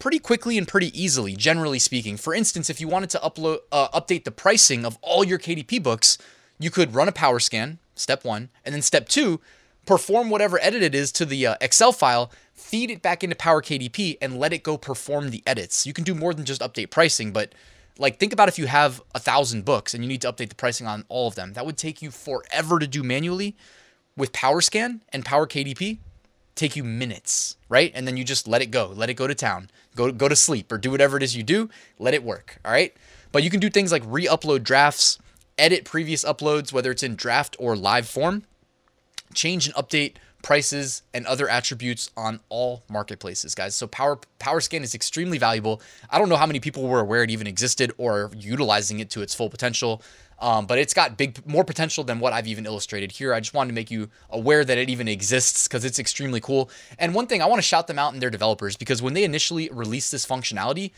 pretty 0.00 0.18
quickly 0.18 0.58
and 0.58 0.66
pretty 0.66 1.00
easily, 1.00 1.36
generally 1.36 1.78
speaking. 1.78 2.16
For 2.16 2.34
instance, 2.34 2.68
if 2.68 2.80
you 2.80 2.88
wanted 2.88 3.10
to 3.10 3.18
upload 3.18 3.58
uh, 3.70 3.88
update 3.88 4.24
the 4.24 4.32
pricing 4.32 4.84
of 4.84 4.98
all 5.00 5.24
your 5.24 5.38
KDP 5.38 5.82
books, 5.82 6.18
you 6.58 6.70
could 6.70 6.94
run 6.94 7.08
a 7.08 7.12
power 7.12 7.38
scan, 7.38 7.78
step 7.94 8.24
one, 8.24 8.50
and 8.64 8.74
then 8.74 8.82
step 8.82 9.08
two, 9.08 9.40
perform 9.86 10.28
whatever 10.28 10.58
edit 10.60 10.82
it 10.82 10.94
is 10.94 11.12
to 11.12 11.24
the 11.24 11.46
uh, 11.46 11.54
Excel 11.60 11.92
file, 11.92 12.32
feed 12.52 12.90
it 12.90 13.02
back 13.02 13.22
into 13.22 13.36
Power 13.36 13.62
KDP, 13.62 14.18
and 14.20 14.38
let 14.38 14.52
it 14.52 14.62
go 14.62 14.76
perform 14.76 15.30
the 15.30 15.42
edits. 15.46 15.86
You 15.86 15.92
can 15.92 16.04
do 16.04 16.14
more 16.14 16.34
than 16.34 16.44
just 16.44 16.60
update 16.60 16.90
pricing, 16.90 17.32
but 17.32 17.54
like 17.98 18.18
think 18.18 18.32
about 18.32 18.48
if 18.48 18.58
you 18.58 18.66
have 18.66 19.02
a 19.14 19.20
thousand 19.20 19.64
books 19.64 19.94
and 19.94 20.02
you 20.02 20.08
need 20.08 20.20
to 20.22 20.32
update 20.32 20.48
the 20.48 20.54
pricing 20.54 20.86
on 20.86 21.04
all 21.08 21.28
of 21.28 21.34
them. 21.34 21.52
That 21.52 21.66
would 21.66 21.76
take 21.76 22.02
you 22.02 22.10
forever 22.10 22.78
to 22.78 22.86
do 22.86 23.02
manually. 23.02 23.56
With 24.16 24.32
Power 24.32 24.60
Scan 24.60 25.00
and 25.12 25.24
Power 25.24 25.44
KDP, 25.44 25.98
take 26.54 26.76
you 26.76 26.84
minutes, 26.84 27.56
right? 27.68 27.90
And 27.94 28.06
then 28.06 28.16
you 28.16 28.22
just 28.22 28.46
let 28.46 28.62
it 28.62 28.70
go, 28.70 28.92
let 28.94 29.10
it 29.10 29.14
go 29.14 29.26
to 29.26 29.34
town, 29.34 29.70
go 29.96 30.12
go 30.12 30.28
to 30.28 30.36
sleep, 30.36 30.70
or 30.70 30.78
do 30.78 30.90
whatever 30.90 31.16
it 31.16 31.22
is 31.22 31.36
you 31.36 31.42
do. 31.42 31.68
Let 31.98 32.14
it 32.14 32.22
work, 32.22 32.58
all 32.64 32.70
right? 32.70 32.94
But 33.32 33.42
you 33.42 33.50
can 33.50 33.58
do 33.58 33.68
things 33.68 33.90
like 33.90 34.02
re-upload 34.06 34.62
drafts, 34.62 35.18
edit 35.58 35.84
previous 35.84 36.24
uploads, 36.24 36.72
whether 36.72 36.92
it's 36.92 37.02
in 37.02 37.16
draft 37.16 37.56
or 37.58 37.76
live 37.76 38.08
form, 38.08 38.44
change 39.34 39.66
and 39.66 39.74
update 39.74 40.14
prices 40.44 41.02
and 41.14 41.26
other 41.26 41.48
attributes 41.48 42.10
on 42.18 42.38
all 42.50 42.84
marketplaces, 42.90 43.54
guys. 43.54 43.74
So 43.74 43.86
Power 43.86 44.20
Power 44.38 44.60
Scan 44.60 44.82
is 44.82 44.94
extremely 44.94 45.38
valuable. 45.38 45.80
I 46.10 46.18
don't 46.18 46.28
know 46.28 46.36
how 46.36 46.46
many 46.46 46.60
people 46.60 46.86
were 46.86 47.00
aware 47.00 47.24
it 47.24 47.30
even 47.30 47.46
existed 47.46 47.92
or 47.96 48.30
utilizing 48.36 49.00
it 49.00 49.08
to 49.10 49.22
its 49.22 49.34
full 49.34 49.48
potential. 49.48 50.02
Um, 50.38 50.66
but 50.66 50.78
it's 50.78 50.92
got 50.92 51.16
big 51.16 51.44
more 51.46 51.64
potential 51.64 52.04
than 52.04 52.20
what 52.20 52.34
I've 52.34 52.46
even 52.46 52.66
illustrated 52.66 53.10
here. 53.10 53.32
I 53.32 53.40
just 53.40 53.54
wanted 53.54 53.68
to 53.68 53.74
make 53.74 53.90
you 53.90 54.10
aware 54.28 54.64
that 54.64 54.76
it 54.76 54.90
even 54.90 55.08
exists 55.08 55.66
because 55.66 55.84
it's 55.84 55.98
extremely 55.98 56.40
cool. 56.40 56.70
And 56.98 57.14
one 57.14 57.26
thing 57.26 57.40
I 57.40 57.46
want 57.46 57.58
to 57.58 57.66
shout 57.66 57.86
them 57.86 57.98
out 57.98 58.12
in 58.12 58.20
their 58.20 58.30
developers 58.30 58.76
because 58.76 59.00
when 59.00 59.14
they 59.14 59.24
initially 59.24 59.70
released 59.72 60.12
this 60.12 60.26
functionality, 60.26 60.90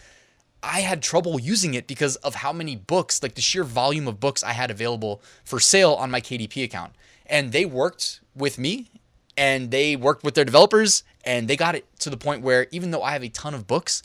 I 0.61 0.81
had 0.81 1.03
trouble 1.03 1.39
using 1.39 1.75
it 1.75 1.87
because 1.87 2.17
of 2.17 2.35
how 2.35 2.53
many 2.53 2.75
books, 2.75 3.23
like 3.23 3.37
the 3.37 3.43
sheer 3.43 3.63
volume 3.63 4.09
of 4.09 4.19
books 4.19 4.43
I 4.43 4.53
had 4.53 4.73
available 4.73 5.23
for 5.45 5.61
sale 5.61 5.93
on 5.93 6.11
my 6.11 6.21
KDP 6.21 6.65
account. 6.65 6.95
And 7.27 7.53
they 7.53 7.65
worked 7.65 8.21
with 8.35 8.59
me 8.59 8.89
and 9.37 9.71
they 9.71 9.97
worked 9.97 10.25
with 10.25 10.35
their 10.35 10.45
developers 10.45 11.05
and 11.25 11.49
they 11.49 11.57
got 11.57 11.75
it 11.75 11.87
to 12.01 12.11
the 12.11 12.17
point 12.17 12.43
where 12.43 12.67
even 12.71 12.91
though 12.91 13.03
I 13.03 13.13
have 13.13 13.23
a 13.23 13.29
ton 13.29 13.55
of 13.55 13.67
books, 13.67 14.03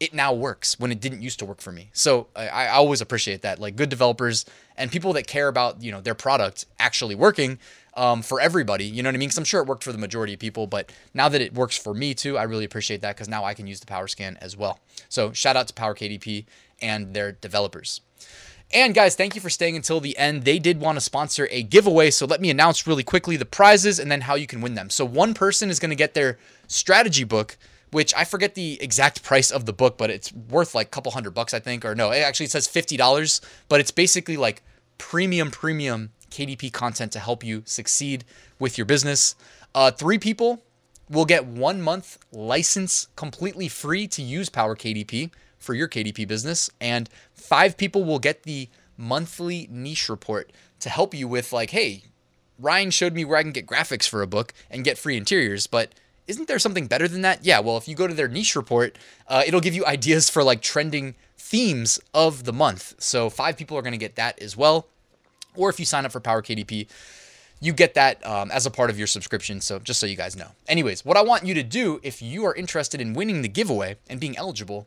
it 0.00 0.12
now 0.12 0.32
works 0.32 0.78
when 0.78 0.90
it 0.90 1.00
didn't 1.00 1.22
used 1.22 1.38
to 1.38 1.44
work 1.44 1.60
for 1.60 1.72
me. 1.72 1.90
So 1.92 2.26
I, 2.34 2.48
I 2.48 2.68
always 2.68 3.00
appreciate 3.00 3.42
that. 3.42 3.58
Like 3.58 3.76
good 3.76 3.88
developers 3.88 4.44
and 4.76 4.90
people 4.90 5.12
that 5.12 5.26
care 5.26 5.48
about 5.48 5.82
you 5.82 5.92
know 5.92 6.00
their 6.00 6.14
product 6.14 6.66
actually 6.78 7.14
working 7.14 7.58
um, 7.96 8.22
for 8.22 8.40
everybody. 8.40 8.84
You 8.84 9.02
know 9.02 9.08
what 9.08 9.14
I 9.14 9.18
mean? 9.18 9.28
Because 9.28 9.38
I'm 9.38 9.44
sure 9.44 9.62
it 9.62 9.68
worked 9.68 9.84
for 9.84 9.92
the 9.92 9.98
majority 9.98 10.34
of 10.34 10.40
people, 10.40 10.66
but 10.66 10.92
now 11.12 11.28
that 11.28 11.40
it 11.40 11.54
works 11.54 11.76
for 11.76 11.94
me 11.94 12.12
too, 12.14 12.36
I 12.36 12.42
really 12.42 12.64
appreciate 12.64 13.02
that 13.02 13.14
because 13.14 13.28
now 13.28 13.44
I 13.44 13.54
can 13.54 13.66
use 13.66 13.80
the 13.80 13.86
Power 13.86 14.08
Scan 14.08 14.36
as 14.40 14.56
well. 14.56 14.80
So 15.08 15.32
shout 15.32 15.56
out 15.56 15.68
to 15.68 15.74
Power 15.74 15.94
KDP 15.94 16.46
and 16.82 17.14
their 17.14 17.32
developers. 17.32 18.00
And 18.72 18.94
guys, 18.94 19.14
thank 19.14 19.34
you 19.34 19.40
for 19.40 19.50
staying 19.50 19.76
until 19.76 20.00
the 20.00 20.16
end. 20.18 20.44
They 20.44 20.58
did 20.58 20.80
want 20.80 20.96
to 20.96 21.00
sponsor 21.00 21.46
a 21.50 21.62
giveaway, 21.62 22.10
so 22.10 22.26
let 22.26 22.40
me 22.40 22.50
announce 22.50 22.86
really 22.86 23.04
quickly 23.04 23.36
the 23.36 23.44
prizes 23.44 24.00
and 24.00 24.10
then 24.10 24.22
how 24.22 24.34
you 24.34 24.46
can 24.46 24.60
win 24.60 24.74
them. 24.74 24.90
So 24.90 25.04
one 25.04 25.32
person 25.32 25.70
is 25.70 25.78
going 25.78 25.90
to 25.90 25.96
get 25.96 26.14
their 26.14 26.38
strategy 26.66 27.24
book 27.24 27.56
which 27.94 28.12
I 28.16 28.24
forget 28.24 28.56
the 28.56 28.82
exact 28.82 29.22
price 29.22 29.52
of 29.52 29.66
the 29.66 29.72
book, 29.72 29.96
but 29.96 30.10
it's 30.10 30.32
worth 30.32 30.74
like 30.74 30.88
a 30.88 30.90
couple 30.90 31.12
hundred 31.12 31.30
bucks, 31.30 31.54
I 31.54 31.60
think. 31.60 31.84
Or 31.84 31.94
no, 31.94 32.10
actually, 32.10 32.20
it 32.20 32.24
actually 32.24 32.46
says 32.46 32.66
$50, 32.66 33.40
but 33.68 33.78
it's 33.78 33.92
basically 33.92 34.36
like 34.36 34.64
premium, 34.98 35.52
premium 35.52 36.10
KDP 36.28 36.72
content 36.72 37.12
to 37.12 37.20
help 37.20 37.44
you 37.44 37.62
succeed 37.64 38.24
with 38.58 38.76
your 38.76 38.84
business. 38.84 39.36
Uh, 39.76 39.92
three 39.92 40.18
people 40.18 40.60
will 41.08 41.24
get 41.24 41.46
one 41.46 41.80
month 41.80 42.18
license 42.32 43.06
completely 43.14 43.68
free 43.68 44.08
to 44.08 44.22
use 44.22 44.48
Power 44.48 44.74
KDP 44.74 45.30
for 45.64 45.74
your 45.74 45.88
KDP 45.88 46.28
business. 46.28 46.70
And 46.80 47.08
five 47.32 47.76
people 47.76 48.04
will 48.04 48.18
get 48.18 48.44
the 48.44 48.68
monthly 48.96 49.68
niche 49.70 50.08
report 50.08 50.52
to 50.80 50.88
help 50.88 51.14
you 51.14 51.26
with, 51.26 51.52
like, 51.52 51.70
hey, 51.70 52.04
Ryan 52.58 52.90
showed 52.90 53.14
me 53.14 53.24
where 53.24 53.38
I 53.38 53.42
can 53.42 53.52
get 53.52 53.66
graphics 53.66 54.08
for 54.08 54.22
a 54.22 54.26
book 54.26 54.52
and 54.70 54.84
get 54.84 54.98
free 54.98 55.16
interiors, 55.16 55.66
but 55.66 55.92
isn't 56.26 56.48
there 56.48 56.58
something 56.58 56.86
better 56.86 57.06
than 57.08 57.22
that? 57.22 57.44
Yeah, 57.44 57.60
well, 57.60 57.76
if 57.76 57.88
you 57.88 57.94
go 57.94 58.06
to 58.06 58.14
their 58.14 58.28
niche 58.28 58.56
report, 58.56 58.96
uh, 59.28 59.42
it'll 59.46 59.60
give 59.60 59.74
you 59.74 59.84
ideas 59.84 60.30
for 60.30 60.42
like 60.42 60.62
trending 60.62 61.14
themes 61.36 62.00
of 62.14 62.44
the 62.44 62.52
month. 62.52 62.94
So 62.98 63.28
five 63.28 63.56
people 63.56 63.76
are 63.76 63.82
going 63.82 63.92
to 63.92 63.98
get 63.98 64.16
that 64.16 64.40
as 64.40 64.56
well. 64.56 64.86
Or 65.54 65.68
if 65.68 65.78
you 65.78 65.84
sign 65.84 66.06
up 66.06 66.12
for 66.12 66.20
Power 66.20 66.42
KDP, 66.42 66.88
you 67.60 67.72
get 67.72 67.94
that 67.94 68.24
um, 68.26 68.50
as 68.50 68.66
a 68.66 68.70
part 68.70 68.90
of 68.90 68.98
your 68.98 69.06
subscription. 69.06 69.60
So 69.60 69.78
just 69.78 70.00
so 70.00 70.06
you 70.06 70.16
guys 70.16 70.34
know. 70.34 70.48
Anyways, 70.66 71.04
what 71.04 71.16
I 71.16 71.22
want 71.22 71.46
you 71.46 71.54
to 71.54 71.62
do 71.62 72.00
if 72.02 72.22
you 72.22 72.44
are 72.46 72.54
interested 72.54 73.00
in 73.00 73.14
winning 73.14 73.42
the 73.42 73.48
giveaway 73.48 73.96
and 74.08 74.18
being 74.18 74.36
eligible 74.36 74.86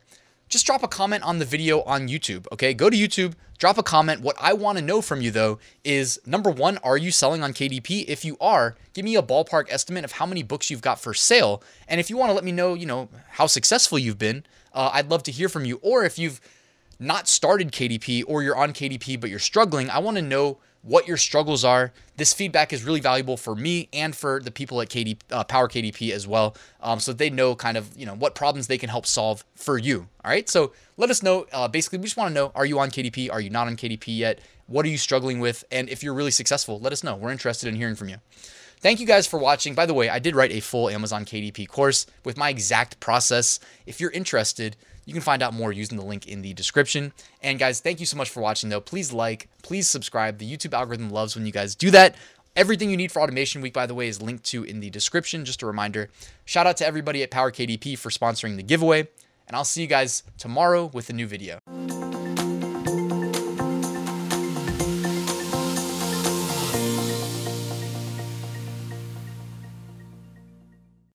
just 0.49 0.65
drop 0.65 0.83
a 0.83 0.87
comment 0.87 1.23
on 1.23 1.39
the 1.39 1.45
video 1.45 1.81
on 1.83 2.07
YouTube. 2.07 2.47
Okay, 2.51 2.73
go 2.73 2.89
to 2.89 2.97
YouTube, 2.97 3.33
drop 3.57 3.77
a 3.77 3.83
comment. 3.83 4.21
What 4.21 4.35
I 4.39 4.53
want 4.53 4.77
to 4.77 4.83
know 4.83 5.01
from 5.01 5.21
you 5.21 5.31
though 5.31 5.59
is 5.83 6.19
number 6.25 6.49
one, 6.49 6.77
are 6.79 6.97
you 6.97 7.11
selling 7.11 7.43
on 7.43 7.53
KDP? 7.53 8.05
If 8.07 8.23
you 8.23 8.37
are, 8.39 8.75
give 8.93 9.05
me 9.05 9.15
a 9.15 9.21
ballpark 9.21 9.65
estimate 9.69 10.05
of 10.05 10.13
how 10.13 10.25
many 10.25 10.43
books 10.43 10.69
you've 10.69 10.81
got 10.81 10.99
for 10.99 11.13
sale. 11.13 11.61
And 11.87 11.99
if 11.99 12.09
you 12.09 12.17
want 12.17 12.29
to 12.29 12.33
let 12.33 12.43
me 12.43 12.51
know, 12.51 12.73
you 12.73 12.85
know, 12.85 13.09
how 13.31 13.47
successful 13.47 13.99
you've 13.99 14.19
been, 14.19 14.45
uh, 14.73 14.91
I'd 14.93 15.09
love 15.09 15.23
to 15.23 15.31
hear 15.31 15.49
from 15.49 15.65
you. 15.65 15.79
Or 15.81 16.03
if 16.03 16.17
you've 16.17 16.39
not 16.99 17.27
started 17.27 17.71
KDP 17.71 18.23
or 18.27 18.41
you're 18.41 18.55
on 18.55 18.73
KDP 18.73 19.19
but 19.19 19.29
you're 19.29 19.39
struggling, 19.39 19.89
I 19.89 19.99
want 19.99 20.17
to 20.17 20.23
know 20.23 20.59
what 20.87 21.07
your 21.07 21.17
struggles 21.17 21.65
are. 21.65 21.91
This 22.15 22.33
feedback 22.33 22.71
is 22.71 22.83
really 22.83 23.01
valuable 23.01 23.35
for 23.35 23.55
me 23.55 23.89
and 23.91 24.15
for 24.15 24.39
the 24.39 24.51
people 24.51 24.81
at 24.81 24.89
KD, 24.89 25.17
uh, 25.31 25.43
Power 25.43 25.67
KDP 25.67 26.11
as 26.11 26.25
well, 26.25 26.55
um, 26.81 26.99
so 26.99 27.11
they 27.11 27.29
know 27.29 27.55
kind 27.55 27.77
of 27.77 27.95
you 27.97 28.05
know 28.05 28.15
what 28.15 28.35
problems 28.35 28.67
they 28.67 28.77
can 28.77 28.89
help 28.89 29.05
solve 29.05 29.43
for 29.53 29.77
you. 29.77 30.07
All 30.23 30.31
right, 30.31 30.49
so 30.49 30.71
let 30.95 31.09
us 31.09 31.21
know. 31.21 31.45
Uh, 31.51 31.67
basically, 31.67 31.99
we 31.99 32.05
just 32.05 32.17
want 32.17 32.29
to 32.29 32.33
know: 32.33 32.51
Are 32.55 32.65
you 32.65 32.79
on 32.79 32.89
KDP? 32.89 33.31
Are 33.31 33.41
you 33.41 33.49
not 33.49 33.67
on 33.67 33.75
KDP 33.75 34.17
yet? 34.17 34.39
What 34.67 34.85
are 34.85 34.89
you 34.89 34.97
struggling 34.97 35.39
with? 35.39 35.63
And 35.71 35.89
if 35.89 36.03
you're 36.03 36.13
really 36.13 36.31
successful, 36.31 36.79
let 36.79 36.93
us 36.93 37.03
know. 37.03 37.15
We're 37.15 37.31
interested 37.31 37.67
in 37.67 37.75
hearing 37.75 37.95
from 37.95 38.09
you. 38.09 38.17
Thank 38.79 38.99
you 38.99 39.07
guys 39.07 39.25
for 39.25 39.39
watching. 39.39 39.73
By 39.73 39.87
the 39.87 39.93
way, 39.93 40.07
I 40.07 40.19
did 40.19 40.35
write 40.35 40.51
a 40.51 40.59
full 40.59 40.87
Amazon 40.87 41.25
KDP 41.25 41.67
course 41.67 42.05
with 42.23 42.37
my 42.37 42.49
exact 42.49 42.99
process. 42.99 43.59
If 43.87 43.99
you're 43.99 44.11
interested, 44.11 44.75
you 45.07 45.13
can 45.13 45.21
find 45.21 45.41
out 45.41 45.53
more 45.53 45.71
using 45.71 45.97
the 45.97 46.03
link 46.03 46.27
in 46.27 46.41
the 46.41 46.53
description. 46.53 47.13
And 47.41 47.57
guys, 47.57 47.79
thank 47.79 48.01
you 48.01 48.05
so 48.05 48.17
much 48.17 48.29
for 48.29 48.41
watching 48.41 48.69
though. 48.69 48.81
Please 48.81 49.13
like, 49.13 49.47
please 49.63 49.87
subscribe. 49.87 50.37
The 50.37 50.57
YouTube 50.57 50.73
algorithm 50.73 51.09
loves 51.09 51.33
when 51.33 51.45
you 51.45 51.53
guys 51.53 51.73
do 51.75 51.89
that. 51.91 52.15
Everything 52.57 52.89
you 52.89 52.97
need 52.97 53.11
for 53.11 53.21
Automation 53.21 53.61
Week, 53.61 53.73
by 53.73 53.85
the 53.85 53.95
way, 53.95 54.09
is 54.09 54.21
linked 54.21 54.43
to 54.45 54.63
in 54.65 54.81
the 54.81 54.89
description. 54.89 55.45
Just 55.45 55.61
a 55.61 55.65
reminder. 55.65 56.09
Shout 56.43 56.67
out 56.67 56.75
to 56.77 56.85
everybody 56.85 57.23
at 57.23 57.31
Power 57.31 57.51
KDP 57.51 57.97
for 57.97 58.09
sponsoring 58.09 58.57
the 58.57 58.63
giveaway. 58.63 59.07
And 59.47 59.55
I'll 59.55 59.63
see 59.63 59.81
you 59.81 59.87
guys 59.87 60.23
tomorrow 60.37 60.91
with 60.93 61.09
a 61.09 61.13
new 61.13 61.25
video. 61.25 62.06